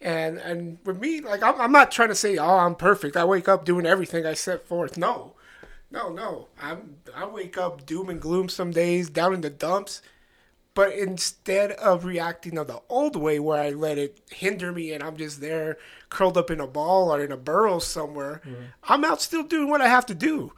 And 0.00 0.38
and 0.38 0.78
with 0.84 1.00
me, 1.00 1.20
like 1.20 1.42
I'm, 1.42 1.60
I'm 1.60 1.72
not 1.72 1.90
trying 1.90 2.08
to 2.08 2.14
say, 2.14 2.38
oh, 2.38 2.58
I'm 2.58 2.74
perfect. 2.74 3.16
I 3.16 3.24
wake 3.24 3.48
up 3.48 3.64
doing 3.64 3.86
everything 3.86 4.24
I 4.24 4.34
set 4.34 4.66
forth. 4.66 4.96
No, 4.96 5.34
no, 5.90 6.10
no. 6.10 6.48
I'm 6.60 6.96
I 7.14 7.26
wake 7.26 7.58
up 7.58 7.84
doom 7.84 8.08
and 8.08 8.20
gloom 8.20 8.48
some 8.48 8.70
days, 8.70 9.10
down 9.10 9.34
in 9.34 9.40
the 9.40 9.50
dumps. 9.50 10.02
But 10.74 10.92
instead 10.92 11.72
of 11.72 12.04
reacting 12.04 12.56
of 12.56 12.68
the 12.68 12.80
old 12.88 13.16
way 13.16 13.40
where 13.40 13.60
I 13.60 13.70
let 13.70 13.98
it 13.98 14.20
hinder 14.30 14.70
me 14.70 14.92
and 14.92 15.02
I'm 15.02 15.16
just 15.16 15.40
there 15.40 15.76
curled 16.08 16.38
up 16.38 16.52
in 16.52 16.60
a 16.60 16.68
ball 16.68 17.12
or 17.12 17.20
in 17.20 17.32
a 17.32 17.36
burrow 17.36 17.80
somewhere, 17.80 18.42
mm-hmm. 18.46 18.62
I'm 18.84 19.04
out 19.04 19.20
still 19.20 19.42
doing 19.42 19.68
what 19.68 19.80
I 19.80 19.88
have 19.88 20.06
to 20.06 20.14
do. 20.14 20.52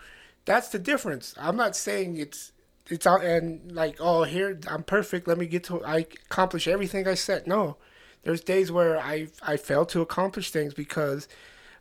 That's 0.45 0.69
the 0.69 0.79
difference. 0.79 1.35
I'm 1.39 1.57
not 1.57 1.75
saying 1.75 2.19
it's 2.19 2.53
it's 2.91 3.07
out 3.07 3.25
and 3.25 3.73
like 3.73 3.97
oh 3.99 4.25
here 4.25 4.61
I'm 4.69 4.83
perfect. 4.83 5.27
Let 5.27 5.39
me 5.39 5.47
get 5.47 5.65
to 5.65 5.83
I 5.83 6.01
accomplish 6.27 6.69
everything 6.69 7.09
I 7.09 7.15
set. 7.15 7.47
No, 7.47 7.79
there's 8.23 8.41
days 8.41 8.71
where 8.71 8.99
I 8.99 9.29
I 9.43 9.57
fail 9.57 9.85
to 9.87 10.01
accomplish 10.01 10.51
things 10.51 10.75
because 10.75 11.29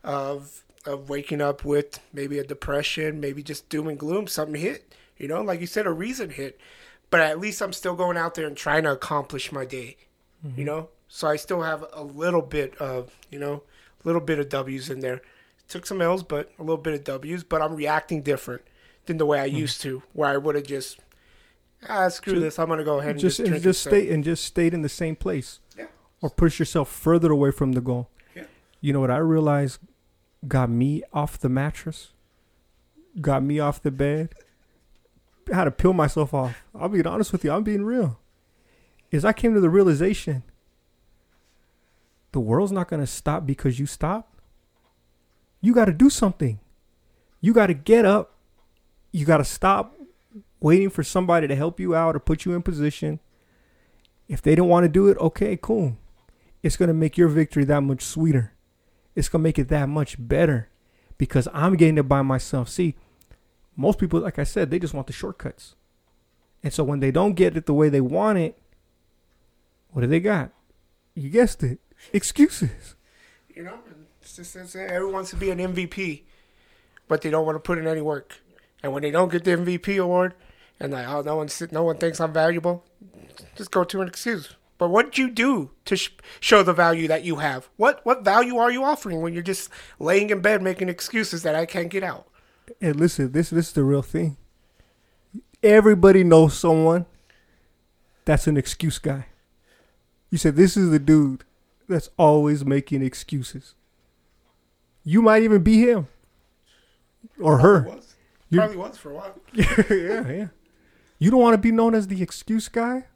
of 0.04 0.64
of 0.86 1.10
waking 1.10 1.42
up 1.42 1.66
with 1.66 2.00
maybe 2.14 2.40
a 2.40 2.44
depression, 2.44 3.20
maybe 3.20 3.44
just 3.44 3.68
doom 3.70 3.88
and 3.88 4.00
gloom. 4.00 4.28
Something 4.28 4.60
hit, 4.60 4.94
you 5.18 5.28
know, 5.28 5.42
like 5.42 5.60
you 5.60 5.68
said, 5.68 5.86
a 5.86 5.92
reason 5.92 6.30
hit. 6.30 6.60
But 7.10 7.22
at 7.22 7.40
least 7.40 7.62
I'm 7.62 7.74
still 7.74 7.96
going 7.96 8.18
out 8.18 8.36
there 8.36 8.46
and 8.48 8.56
trying 8.56 8.84
to 8.84 8.92
accomplish 8.92 9.52
my 9.52 9.66
day, 9.66 9.98
you 10.56 10.64
know. 10.64 10.90
So 11.08 11.28
I 11.28 11.38
still 11.38 11.64
have 11.64 11.84
a 11.92 12.04
little 12.04 12.42
bit 12.44 12.78
of 12.78 13.18
you 13.30 13.40
know, 13.40 13.64
a 14.04 14.08
little 14.08 14.22
bit 14.22 14.40
of 14.40 14.50
W's 14.50 14.90
in 14.90 15.00
there. 15.00 15.22
Took 15.68 15.86
some 15.86 16.02
L's, 16.02 16.24
but 16.24 16.52
a 16.58 16.64
little 16.64 16.78
bit 16.78 16.94
of 16.94 17.04
W's. 17.04 17.44
But 17.44 17.62
I'm 17.62 17.76
reacting 17.76 18.22
different 18.22 18.62
than 19.06 19.18
the 19.18 19.26
way 19.26 19.40
I 19.40 19.46
used 19.46 19.82
to, 19.82 20.04
where 20.14 20.30
I 20.30 20.38
would 20.38 20.56
have 20.56 20.66
just 20.66 21.00
ah 21.88 22.08
screw 22.10 22.34
Just- 22.34 22.44
this. 22.44 22.60
I'm 22.60 22.70
gonna 22.70 22.84
go 22.84 23.00
ahead 23.00 23.12
and 23.12 23.20
Just 23.20 23.38
just, 23.38 23.52
and 23.52 23.62
just 23.62 23.82
stay 23.82 24.10
and 24.10 24.24
just 24.24 24.46
stayed 24.46 24.74
in 24.74 24.82
the 24.82 24.90
same 24.90 25.16
place. 25.16 25.60
Or 26.22 26.30
push 26.30 26.60
yourself 26.60 26.90
further 26.90 27.32
away 27.32 27.52
from 27.52 27.74
the 27.74 27.82
goal. 27.82 28.10
Yeah. 28.36 28.44
You 28.82 28.94
know 28.94 29.00
what 29.00 29.12
I 29.12 29.18
realized 29.18 29.80
got 30.48 30.70
me 30.70 31.04
off 31.14 31.38
the 31.38 31.50
mattress? 31.50 32.10
Got 33.22 33.44
me 33.44 33.60
off 33.60 33.82
the 33.82 33.92
bed. 33.92 34.34
Had 35.52 35.66
to 35.66 35.72
peel 35.72 35.94
myself 35.94 36.34
off. 36.34 36.64
I'll 36.76 36.90
be 36.90 37.04
honest 37.04 37.32
with 37.32 37.44
you, 37.44 37.52
I'm 37.52 37.64
being 37.64 37.84
real. 37.84 38.20
Is 39.12 39.26
I 39.26 39.34
came 39.34 39.54
to 39.54 39.60
the 39.60 39.70
realization 39.70 40.44
the 42.32 42.40
world's 42.40 42.72
not 42.72 42.88
gonna 42.88 43.08
stop 43.08 43.46
because 43.46 43.80
you 43.80 43.86
stop. 43.86 44.38
You 45.62 45.74
gotta 45.74 45.94
do 45.94 46.10
something. 46.10 46.60
You 47.42 47.54
gotta 47.54 47.74
get 47.74 48.06
up. 48.06 48.36
You 49.12 49.26
gotta 49.26 49.44
stop 49.44 49.96
waiting 50.60 50.90
for 50.90 51.04
somebody 51.04 51.48
to 51.48 51.56
help 51.56 51.80
you 51.80 51.96
out 51.96 52.16
or 52.16 52.20
put 52.20 52.46
you 52.46 52.54
in 52.54 52.62
position. 52.62 53.20
If 54.28 54.42
they 54.42 54.54
don't 54.56 54.68
want 54.68 54.84
to 54.84 54.90
do 54.90 55.08
it, 55.08 55.18
okay, 55.18 55.58
cool. 55.60 55.98
It's 56.62 56.78
going 56.78 56.88
to 56.88 56.94
make 56.94 57.18
your 57.18 57.28
victory 57.28 57.64
that 57.66 57.82
much 57.82 58.02
sweeter. 58.02 58.54
It's 59.16 59.30
going 59.30 59.42
to 59.42 59.44
make 59.44 59.60
it 59.60 59.70
that 59.70 59.88
much 59.90 60.16
better 60.20 60.70
because 61.18 61.48
I'm 61.54 61.76
getting 61.76 61.98
it 61.98 62.08
by 62.08 62.22
myself. 62.22 62.70
See, 62.70 62.96
most 63.76 64.00
people, 64.00 64.20
like 64.20 64.40
I 64.40 64.44
said, 64.44 64.70
they 64.70 64.80
just 64.80 64.94
want 64.94 65.08
the 65.08 65.14
shortcuts. 65.14 65.76
And 66.64 66.74
so 66.74 66.84
when 66.84 67.00
they 67.00 67.12
don't 67.12 67.34
get 67.34 67.56
it 67.56 67.66
the 67.66 67.74
way 67.74 67.90
they 67.90 68.02
want 68.02 68.38
it, 68.38 68.58
what 69.92 70.02
do 70.02 70.08
they 70.08 70.20
got? 70.20 70.52
You 71.16 71.30
guessed 71.30 71.64
it 71.64 71.80
excuses. 72.14 72.96
You 73.56 73.64
know, 73.64 73.80
it's 74.22 74.36
just 74.36 74.56
it's, 74.56 74.76
uh, 74.76 74.80
everyone 74.80 75.14
wants 75.14 75.30
to 75.32 75.36
be 75.36 75.50
an 75.50 75.60
MVP, 75.60 76.24
but 77.08 77.22
they 77.22 77.30
don't 77.30 77.46
want 77.46 77.56
to 77.56 77.60
put 77.60 77.78
in 77.78 77.88
any 77.88 78.02
work. 78.02 78.38
And 78.84 78.94
when 78.94 79.02
they 79.02 79.12
don't 79.12 79.32
get 79.32 79.44
the 79.44 79.52
MVP 79.52 80.02
award, 80.02 80.34
and 80.80 80.94
like, 80.94 81.08
oh, 81.08 81.22
no 81.22 81.36
one, 81.36 81.50
no 81.72 81.84
one 81.84 81.98
thinks 81.98 82.22
I'm 82.22 82.32
valuable, 82.32 82.86
just 83.56 83.72
go 83.72 83.84
to 83.84 84.02
an 84.02 84.08
excuse. 84.08 84.56
But 84.80 84.90
what 84.90 85.08
did 85.08 85.18
you 85.18 85.30
do 85.30 85.72
to 85.86 85.98
sh- 85.98 86.12
show 86.40 86.64
the 86.64 86.74
value 86.74 87.08
that 87.10 87.26
you 87.26 87.36
have? 87.36 87.70
What 87.76 88.00
what 88.06 88.24
value 88.24 88.58
are 88.58 88.72
you 88.72 88.84
offering 88.84 89.22
when 89.22 89.34
you're 89.34 89.44
just 89.44 89.70
laying 90.00 90.32
in 90.32 90.42
bed 90.42 90.64
making 90.64 90.88
excuses 90.90 91.44
that 91.44 91.54
I 91.54 91.68
can't 91.68 91.90
get 91.90 92.02
out? 92.02 92.28
And 92.82 92.96
listen, 92.96 93.34
this 93.34 93.52
this 93.52 93.68
is 93.68 93.74
the 93.74 93.84
real 93.84 94.02
thing. 94.02 94.38
Everybody 95.62 96.24
knows 96.24 96.58
someone 96.58 97.06
that's 98.24 98.48
an 98.48 98.56
excuse 98.56 99.00
guy. 99.00 99.28
You 100.32 100.38
said 100.38 100.56
this 100.56 100.78
is 100.78 100.92
the 100.92 101.00
dude 101.00 101.44
that's 101.90 102.10
always 102.18 102.64
making 102.64 103.04
excuses. 103.04 103.76
You 105.04 105.22
might 105.22 105.44
even 105.44 105.62
be 105.62 105.82
him 105.82 106.08
or 107.42 107.58
her. 107.58 107.84
Was. 107.84 108.16
Probably 108.52 108.78
was 108.78 108.98
for 108.98 109.12
a 109.12 109.16
while. 109.16 109.36
yeah, 109.54 109.84
yeah. 109.90 110.48
You 111.18 111.32
don't 111.32 111.42
want 111.42 111.56
to 111.56 111.58
be 111.58 111.72
known 111.72 111.94
as 111.96 112.08
the 112.08 112.24
excuse 112.24 112.70
guy. 112.70 113.08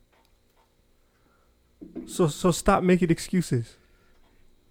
So 2.06 2.28
so 2.28 2.52
stop 2.52 2.84
making 2.84 3.10
excuses. 3.10 3.78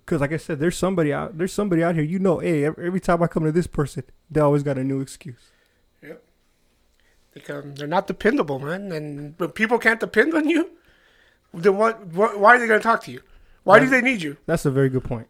Cause 0.05 0.21
like 0.21 0.33
I 0.33 0.37
said, 0.37 0.59
there's 0.59 0.77
somebody 0.77 1.13
out 1.13 1.39
there's 1.39 1.53
somebody 1.53 1.83
out 1.83 1.95
here. 1.95 2.05
You 2.05 2.19
know, 2.19 2.39
hey, 2.39 2.65
every, 2.65 3.01
time 3.01 3.23
I 3.23 3.29
come 3.29 3.45
to 3.45 3.53
this 3.53 3.67
person, 3.67 4.03
they 4.31 4.41
always 4.41 4.63
got 4.63 4.77
a 4.77 4.85
new 4.85 5.01
excuse. 5.01 5.51
Yep. 6.03 6.23
Because 7.33 7.65
they're 7.75 7.87
not 7.87 8.07
dependable, 8.07 8.59
man. 8.59 8.91
And 8.93 9.35
when 9.39 9.51
people 9.51 9.79
can't 9.79 10.01
depend 10.01 10.35
on 10.35 10.49
you, 10.49 10.71
then 11.55 11.77
what? 11.77 12.05
what 12.09 12.39
why 12.39 12.57
are 12.57 12.59
they 12.59 12.67
going 12.67 12.81
to 12.81 12.85
talk 12.85 13.05
to 13.05 13.13
you? 13.13 13.23
Why 13.65 13.79
do 13.79 13.87
they 13.89 14.01
need 14.01 14.23
you? 14.23 14.37
That's 14.47 14.67
a 14.67 14.71
very 14.71 14.89
good 14.89 15.05
point. 15.05 15.29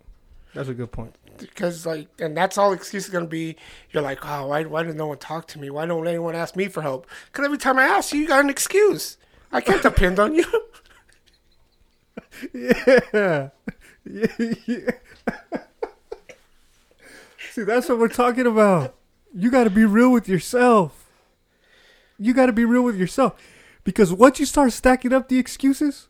That's 0.55 0.69
a 0.69 0.75
good 0.75 0.91
point. 0.91 1.17
Because 1.39 1.87
like, 1.87 2.09
and 2.19 2.37
that's 2.37 2.57
all 2.57 2.73
excuse 2.73 3.05
is 3.05 3.11
going 3.11 3.25
to 3.25 3.31
be. 3.31 3.57
You're 3.91 4.03
like, 4.03 4.21
oh, 4.25 4.49
why? 4.49 4.65
Why 4.65 4.83
did 4.83 4.97
no 4.97 5.09
one 5.09 5.19
talk 5.19 5.49
to 5.49 5.59
me? 5.59 5.71
Why 5.71 5.87
don't 5.87 6.07
anyone 6.07 6.35
ask 6.35 6.57
me 6.57 6.69
for 6.69 6.83
help? 6.83 7.07
Because 7.27 7.45
every 7.45 7.59
time 7.59 7.79
I 7.79 7.85
ask 7.85 8.13
you, 8.13 8.21
you 8.21 8.29
got 8.29 8.45
an 8.45 8.51
excuse. 8.51 9.19
I 9.51 9.61
can't 9.61 9.83
depend 9.83 10.19
on 10.19 10.35
you. 10.35 10.45
Yeah. 12.53 13.51
yeah. 14.05 14.31
See, 17.53 17.63
that's 17.63 17.89
what 17.89 17.99
we're 17.99 18.09
talking 18.09 18.47
about. 18.47 18.95
You 19.35 19.51
got 19.51 19.65
to 19.65 19.71
be 19.71 19.85
real 19.85 20.11
with 20.11 20.29
yourself. 20.29 21.11
You 22.19 22.33
got 22.35 22.47
to 22.47 22.53
be 22.53 22.65
real 22.65 22.83
with 22.83 22.97
yourself, 22.97 23.35
because 23.85 24.13
once 24.13 24.39
you 24.41 24.47
start 24.47 24.73
stacking 24.73 25.13
up 25.13 25.29
the 25.29 25.39
excuses, 25.39 26.09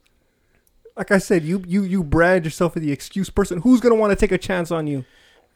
like 0.96 1.10
I 1.10 1.18
said, 1.18 1.42
you 1.42 1.64
you 1.66 1.82
you 1.82 2.04
brand 2.04 2.44
yourself 2.44 2.76
as 2.76 2.82
the 2.82 2.92
excuse 2.92 3.30
person. 3.30 3.62
Who's 3.62 3.80
gonna 3.80 3.94
want 3.94 4.10
to 4.10 4.16
take 4.16 4.32
a 4.32 4.38
chance 4.38 4.70
on 4.70 4.86
you? 4.86 5.04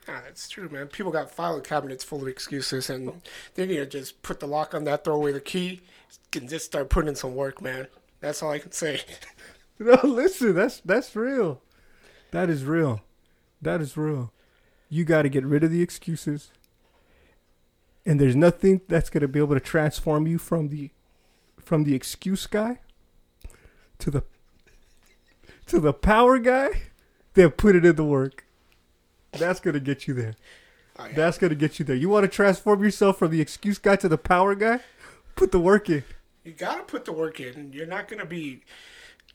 Ah, 0.09 0.22
that's 0.24 0.48
true, 0.48 0.68
man. 0.68 0.87
People 0.87 1.12
got 1.12 1.31
file 1.31 1.61
cabinets 1.61 2.05
full 2.05 2.22
of 2.22 2.29
excuses, 2.29 2.88
and 2.88 3.20
they 3.55 3.66
need 3.66 3.76
to 3.76 3.87
just 3.87 4.22
put 4.22 4.40
the 4.40 4.46
lock 4.46 4.74
on 4.74 4.85
that, 4.85 5.05
throw 5.05 5.14
away 5.14 5.33
the 5.33 5.40
key, 5.40 5.83
and 6.35 6.48
just 6.48 6.64
start 6.64 6.88
putting 6.88 7.09
in 7.09 7.16
some 7.16 7.35
work, 7.35 7.61
man. 7.61 7.88
That's 8.20 8.42
all 8.42 8.50
I 8.50 8.59
can 8.59 8.72
say. 8.72 9.00
No, 9.79 9.99
listen, 10.03 10.55
that's 10.55 10.81
that's 10.81 11.15
real. 11.15 11.61
That 12.31 12.49
is 12.49 12.65
real. 12.65 13.03
That 13.61 13.83
is 13.83 13.97
real. 13.97 14.33
You 14.89 15.05
got 15.05 15.23
to 15.23 15.29
get 15.29 15.45
rid 15.45 15.65
of 15.65 15.71
the 15.71 15.83
excuses. 15.83 16.51
And 18.07 18.21
there's 18.21 18.37
nothing 18.37 18.81
that's 18.89 19.11
going 19.11 19.23
to 19.23 19.29
be 19.29 19.39
able 19.39 19.55
to 19.55 19.61
transform 19.61 20.27
you 20.27 20.39
from 20.39 20.69
the 20.69 20.91
from 21.59 21.85
the 21.85 21.95
excuse 21.95 22.47
guy 22.47 22.79
to 23.99 24.11
the 24.11 24.23
to 25.67 25.81
the 25.81 25.93
power 25.93 26.39
guy 26.39 26.71
that 27.35 27.57
put 27.57 27.77
it 27.77 27.85
in 27.85 27.97
the 27.97 28.05
work. 28.05 28.47
That's 29.33 29.61
going 29.61 29.75
to 29.75 29.81
get 29.81 30.07
you 30.09 30.15
there. 30.15 30.37
Oh, 30.99 31.07
yeah. 31.07 31.12
That's 31.15 31.37
going 31.37 31.51
to 31.51 31.57
get 31.57 31.79
you 31.79 31.85
there. 31.85 31.97
You 31.97 32.09
want 32.09 32.25
to 32.25 32.29
transform 32.29 32.83
yourself 32.83 33.19
from 33.19 33.31
the 33.31 33.41
excuse 33.41 33.79
guy 33.79 33.97
to 33.97 34.09
the 34.09 34.17
power 34.17 34.55
guy? 34.55 34.81
Put 35.35 35.53
the 35.53 35.61
work 35.61 35.91
in. 35.91 36.05
You 36.45 36.53
gotta 36.53 36.85
put 36.85 37.05
the 37.05 37.12
work 37.12 37.41
in. 37.41 37.73
You're 37.73 37.89
not 37.89 38.07
gonna 38.07 38.25
be. 38.25 38.62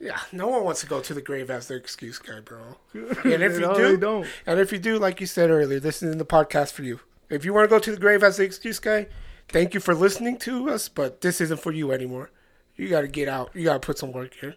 Yeah, 0.02 0.20
no 0.32 0.48
one 0.48 0.64
wants 0.64 0.82
to 0.82 0.88
go 0.88 1.00
to 1.00 1.14
the 1.14 1.22
grave 1.22 1.52
as 1.52 1.68
their 1.68 1.78
excuse 1.78 2.18
guy, 2.18 2.40
bro. 2.40 2.78
And 3.24 3.44
if 3.44 3.60
you 3.60 3.72
do, 3.76 3.98
don't. 3.98 4.28
and 4.48 4.60
if 4.60 4.72
you 4.72 4.80
do, 4.80 4.98
like 4.98 5.22
you 5.22 5.28
said 5.28 5.52
earlier, 5.52 5.80
this 5.80 6.02
is 6.02 6.12
in 6.12 6.18
the 6.18 6.26
podcast 6.26 6.72
for 6.72 6.82
you. 6.82 7.02
If 7.30 7.46
you 7.46 7.54
want 7.54 7.66
to 7.70 7.76
go 7.76 7.80
to 7.80 7.92
the 7.92 8.00
grave 8.00 8.24
as 8.24 8.38
the 8.38 8.44
excuse 8.44 8.80
guy, 8.80 9.08
thank 9.48 9.76
you 9.76 9.80
for 9.80 9.94
listening 9.94 10.38
to 10.40 10.70
us, 10.72 10.90
but 10.90 11.22
this 11.22 11.40
isn't 11.40 11.60
for 11.62 11.72
you 11.72 11.92
anymore. 11.92 12.32
You 12.76 12.90
got 12.90 13.02
to 13.02 13.08
get 13.08 13.28
out. 13.28 13.52
You 13.54 13.66
got 13.66 13.74
to 13.74 13.86
put 13.86 14.00
some 14.00 14.12
work 14.12 14.42
in. 14.42 14.56